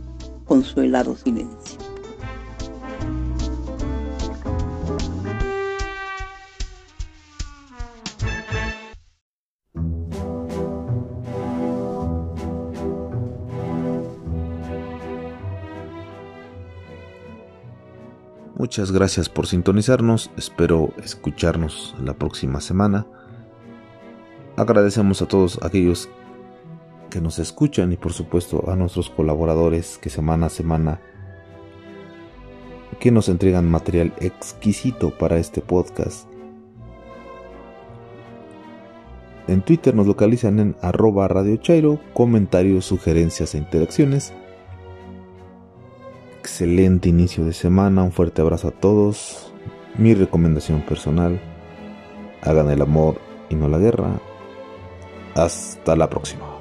con 0.46 0.64
su 0.64 0.82
helado 0.82 1.16
silencio. 1.16 1.78
Muchas 18.56 18.92
gracias 18.92 19.30
por 19.30 19.48
sintonizarnos, 19.48 20.30
espero 20.36 20.92
escucharnos 21.02 21.96
la 22.04 22.14
próxima 22.14 22.60
semana. 22.60 23.06
Agradecemos 24.58 25.22
a 25.22 25.28
todos 25.28 25.60
aquellos 25.62 26.10
que 27.18 27.22
nos 27.24 27.40
escuchan 27.40 27.92
y 27.92 27.98
por 27.98 28.14
supuesto 28.14 28.70
a 28.70 28.76
nuestros 28.76 29.10
colaboradores 29.10 29.98
que 29.98 30.12
semana 30.12 30.46
a 30.46 30.50
semana 30.50 31.02
que 33.00 33.10
nos 33.10 33.28
entregan 33.28 33.68
material 33.68 34.14
exquisito 34.20 35.18
para 35.18 35.40
este 35.40 35.62
podcast. 35.62 36.30
En 39.48 39.64
Twitter 39.64 39.96
nos 39.96 40.06
localizan 40.06 40.60
en 40.60 40.76
arroba 40.80 41.28
Radio 41.28 41.60
comentarios, 42.14 42.86
sugerencias 42.86 43.56
e 43.56 43.58
interacciones 43.58 44.32
excelente 46.38 47.10
inicio 47.10 47.46
de 47.46 47.54
semana, 47.54 48.04
un 48.04 48.12
fuerte 48.12 48.44
abrazo 48.44 48.68
a 48.68 48.72
todos. 48.72 49.52
Mi 49.98 50.14
recomendación 50.14 50.82
personal, 50.82 51.42
hagan 52.44 52.70
el 52.70 52.84
amor 52.84 53.16
y 53.50 53.56
no 53.56 53.68
la 53.68 53.80
guerra. 53.80 54.20
Hasta 55.34 55.96
la 55.96 56.10
próxima. 56.10 56.57